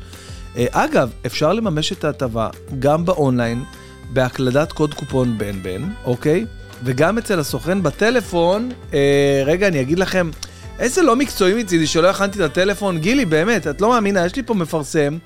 אה, 0.56 0.66
אגב, 0.70 1.10
אפשר 1.26 1.52
לממש 1.52 1.92
את 1.92 2.04
ההטבה 2.04 2.48
גם 2.78 3.04
באונליין, 3.04 3.64
בהקלדת 4.12 4.72
קוד 4.72 4.94
קופון 4.94 5.38
בן 5.38 5.62
בן, 5.62 5.82
אוקיי? 6.04 6.46
וגם 6.84 7.18
אצל 7.18 7.38
הסוכן 7.40 7.82
בטלפון, 7.82 8.70
אה, 8.94 9.42
רגע, 9.46 9.68
אני 9.68 9.80
אגיד 9.80 9.98
לכם, 9.98 10.30
איזה 10.78 11.02
לא 11.02 11.16
מקצועי 11.16 11.54
מצידי 11.54 11.86
שלא 11.86 12.10
הכנתי 12.10 12.38
את 12.38 12.44
הטלפון. 12.44 12.98
גילי, 12.98 13.24
באמת, 13.24 13.66
את 13.66 13.80
לא 13.80 13.88
מאמינה, 13.88 14.26
יש 14.26 14.36
לי 14.36 14.42
פה 14.42 14.54
מפרסם, 14.54 15.18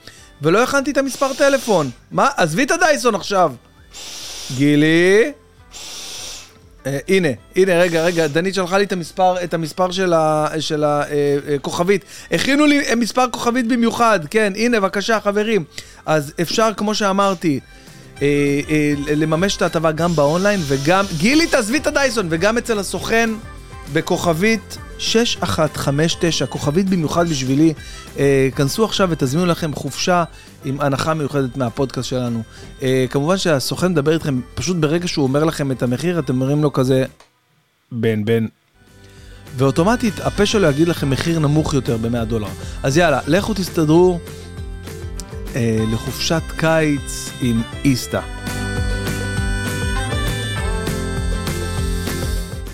ולא 0.43 0.63
הכנתי 0.63 0.91
את 0.91 0.99
המספר 0.99 1.35
טלפון. 1.35 1.91
מה? 2.11 2.29
עזבי 2.37 2.63
את 2.63 2.71
הדייסון 2.71 3.15
עכשיו. 3.15 3.53
גילי? 4.57 5.33
אה, 6.87 6.99
הנה, 7.09 7.29
הנה, 7.57 7.79
רגע, 7.79 8.05
רגע, 8.05 8.27
דנית 8.27 8.55
שלחה 8.55 8.79
לי 8.79 8.85
את 8.85 8.93
המספר, 8.93 9.45
את 9.45 9.55
המספר 9.55 9.91
של 10.61 10.85
הכוכבית. 10.85 12.03
אה, 12.03 12.09
אה, 12.33 12.37
הכינו 12.37 12.67
לי 12.67 12.95
מספר 12.97 13.25
כוכבית 13.31 13.69
במיוחד, 13.69 14.21
כן, 14.31 14.53
הנה, 14.57 14.81
בבקשה, 14.81 15.21
חברים. 15.21 15.65
אז 16.07 16.33
אפשר, 16.41 16.71
כמו 16.77 16.95
שאמרתי, 16.95 17.61
אה, 18.23 18.61
אה, 18.69 18.95
לממש 19.17 19.57
את 19.57 19.63
ההטבה 19.63 19.93
גם 19.93 20.13
באונליין 20.17 20.61
וגם, 20.67 21.05
גילי, 21.19 21.47
תעזבי 21.47 21.79
את 21.79 21.87
הדייסון, 21.87 22.27
וגם 22.31 22.59
אצל 22.59 22.79
הסוכן 22.79 23.31
בכוכבית 23.93 24.79
6159, 24.99 26.47
כוכבית 26.47 26.89
במיוחד 26.89 27.29
בשבילי. 27.29 27.73
אה, 28.19 28.49
כנסו 28.57 28.85
עכשיו 28.85 29.09
ותזמינו 29.11 29.47
לכם 29.47 29.75
חופשה 29.75 30.25
עם 30.65 30.81
הנחה 30.81 31.15
מיוחדת 31.15 31.57
מהפודקאסט 31.57 32.09
שלנו. 32.09 32.43
כמובן 33.11 33.39
שהסוכן 33.39 33.93
מדבר 33.93 34.15
איתכם, 34.15 34.41
פשוט 34.55 34.77
ברגע 34.77 35.09
שהוא 35.09 35.23
אומר 35.23 35.45
לכם 35.45 35.73
את 35.73 35.83
המחיר, 35.83 36.19
אתם 36.19 36.41
אומרים 36.41 36.63
לו 36.63 36.73
כזה, 36.73 37.05
בן, 37.93 38.25
בן. 38.25 38.47
ואוטומטית 39.57 40.21
הפה 40.21 40.47
שלו 40.47 40.69
יגיד 40.69 40.89
לכם 40.89 41.11
מחיר 41.11 41.39
נמוך 41.39 41.75
יותר 41.75 41.97
ב-100 41.97 42.25
דולר. 42.25 42.49
אז 42.83 42.97
יאללה, 42.97 43.21
לכו 43.27 43.55
תסתדרו 43.55 44.19
אה, 45.57 45.77
לחופשת 45.93 46.43
קיץ 46.57 47.31
עם 47.43 47.63
איסתא. 47.85 48.21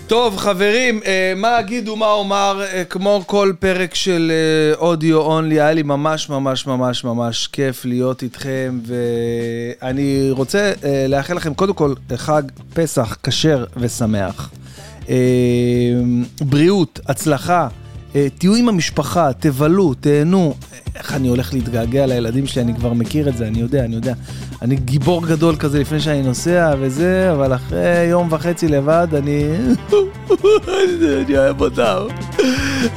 טוב, 0.07 0.37
חברים, 0.37 0.99
אה, 1.05 1.33
מה 1.35 1.59
אגיד 1.59 1.89
ומה 1.89 2.11
אומר, 2.11 2.61
אה, 2.73 2.83
כמו 2.83 3.23
כל 3.25 3.53
פרק 3.59 3.95
של 3.95 4.31
אודיו 4.75 5.17
אונלי, 5.17 5.61
היה 5.61 5.73
לי 5.73 5.83
ממש 5.83 6.29
ממש 6.29 6.67
ממש 6.67 7.03
ממש 7.03 7.47
כיף 7.47 7.85
להיות 7.85 8.23
איתכם, 8.23 8.79
ואני 8.85 10.27
רוצה 10.31 10.71
אה, 10.83 11.05
לאחל 11.09 11.33
לכם 11.33 11.53
קודם 11.53 11.73
כל 11.73 11.93
חג 12.15 12.43
פסח 12.73 13.17
כשר 13.23 13.65
ושמח. 13.77 14.49
אה, 15.09 15.15
בריאות, 16.41 16.99
הצלחה, 17.07 17.61
אה, 17.61 17.82
תהיו 18.37 18.55
עם 18.55 18.69
המשפחה, 18.69 19.33
תבלו, 19.39 19.93
תהנו. 19.93 20.53
איך 20.95 21.13
אני 21.13 21.27
הולך 21.27 21.53
להתגעגע 21.53 22.05
לילדים 22.05 22.47
שלי, 22.47 22.61
אני 22.61 22.75
כבר 22.75 22.93
מכיר 22.93 23.29
את 23.29 23.37
זה, 23.37 23.47
אני 23.47 23.59
יודע, 23.59 23.85
אני 23.85 23.95
יודע. 23.95 24.13
אני 24.61 24.75
גיבור 24.75 25.27
גדול 25.27 25.55
כזה 25.55 25.79
לפני 25.79 25.99
שאני 25.99 26.21
נוסע 26.21 26.75
וזה, 26.79 27.31
אבל 27.31 27.55
אחרי 27.55 28.05
יום 28.09 28.27
וחצי 28.31 28.67
לבד, 28.67 29.07
אני... 29.17 29.43
אני 31.25 31.37
אוהב 31.37 31.61
אותם. 31.61 32.05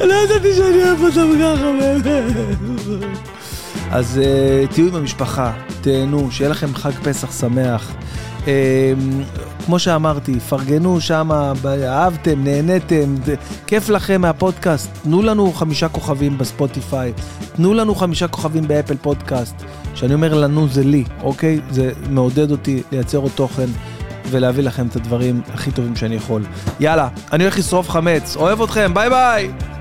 לא 0.01 0.14
ידעתי 0.14 0.55
שאני 0.57 0.83
אוהב 0.83 1.01
אותם 1.01 1.33
ככה, 1.41 1.73
באמת. 1.81 2.07
אז 3.91 4.21
uh, 4.23 4.75
תהיו 4.75 4.89
עם 4.89 4.95
המשפחה, 4.95 5.53
תהנו, 5.81 6.31
שיהיה 6.31 6.51
לכם 6.51 6.75
חג 6.75 6.91
פסח 6.91 7.41
שמח. 7.41 7.95
Uh, 8.47 8.49
כמו 9.67 9.79
שאמרתי, 9.79 10.41
פרגנו 10.41 11.01
שם, 11.01 11.31
אהבתם, 11.87 12.45
נהניתם, 12.45 13.15
כיף 13.67 13.89
לכם 13.89 14.21
מהפודקאסט, 14.21 14.91
תנו 15.03 15.23
לנו 15.23 15.53
חמישה 15.53 15.89
כוכבים 15.89 16.39
בספוטיפיי, 16.39 17.13
תנו 17.57 17.75
לנו 17.75 17.95
חמישה 17.95 18.29
כוכבים 18.29 18.69
באפל 18.69 18.97
פודקאסט. 18.97 19.55
כשאני 19.95 20.15
אומר 20.15 20.35
לנו 20.35 20.69
זה 20.69 20.85
לי, 20.85 21.05
אוקיי? 21.23 21.61
זה 21.71 21.93
מעודד 22.11 22.51
אותי 22.51 22.83
לייצר 22.93 23.19
עוד 23.19 23.33
תוכן 23.35 23.67
ולהביא 24.31 24.65
לכם 24.65 24.87
את 24.87 24.97
הדברים 24.97 25.41
הכי 25.55 25.71
טובים 25.71 25.97
שאני 25.97 26.15
יכול. 26.15 26.43
יאללה, 26.81 27.09
אני 27.33 27.45
הולך 27.45 27.59
לשרוף 27.59 27.91
חמץ, 27.91 28.37
אוהב 28.37 28.63
אתכם, 28.63 28.95
ביי 28.95 29.11
ביי! 29.11 29.76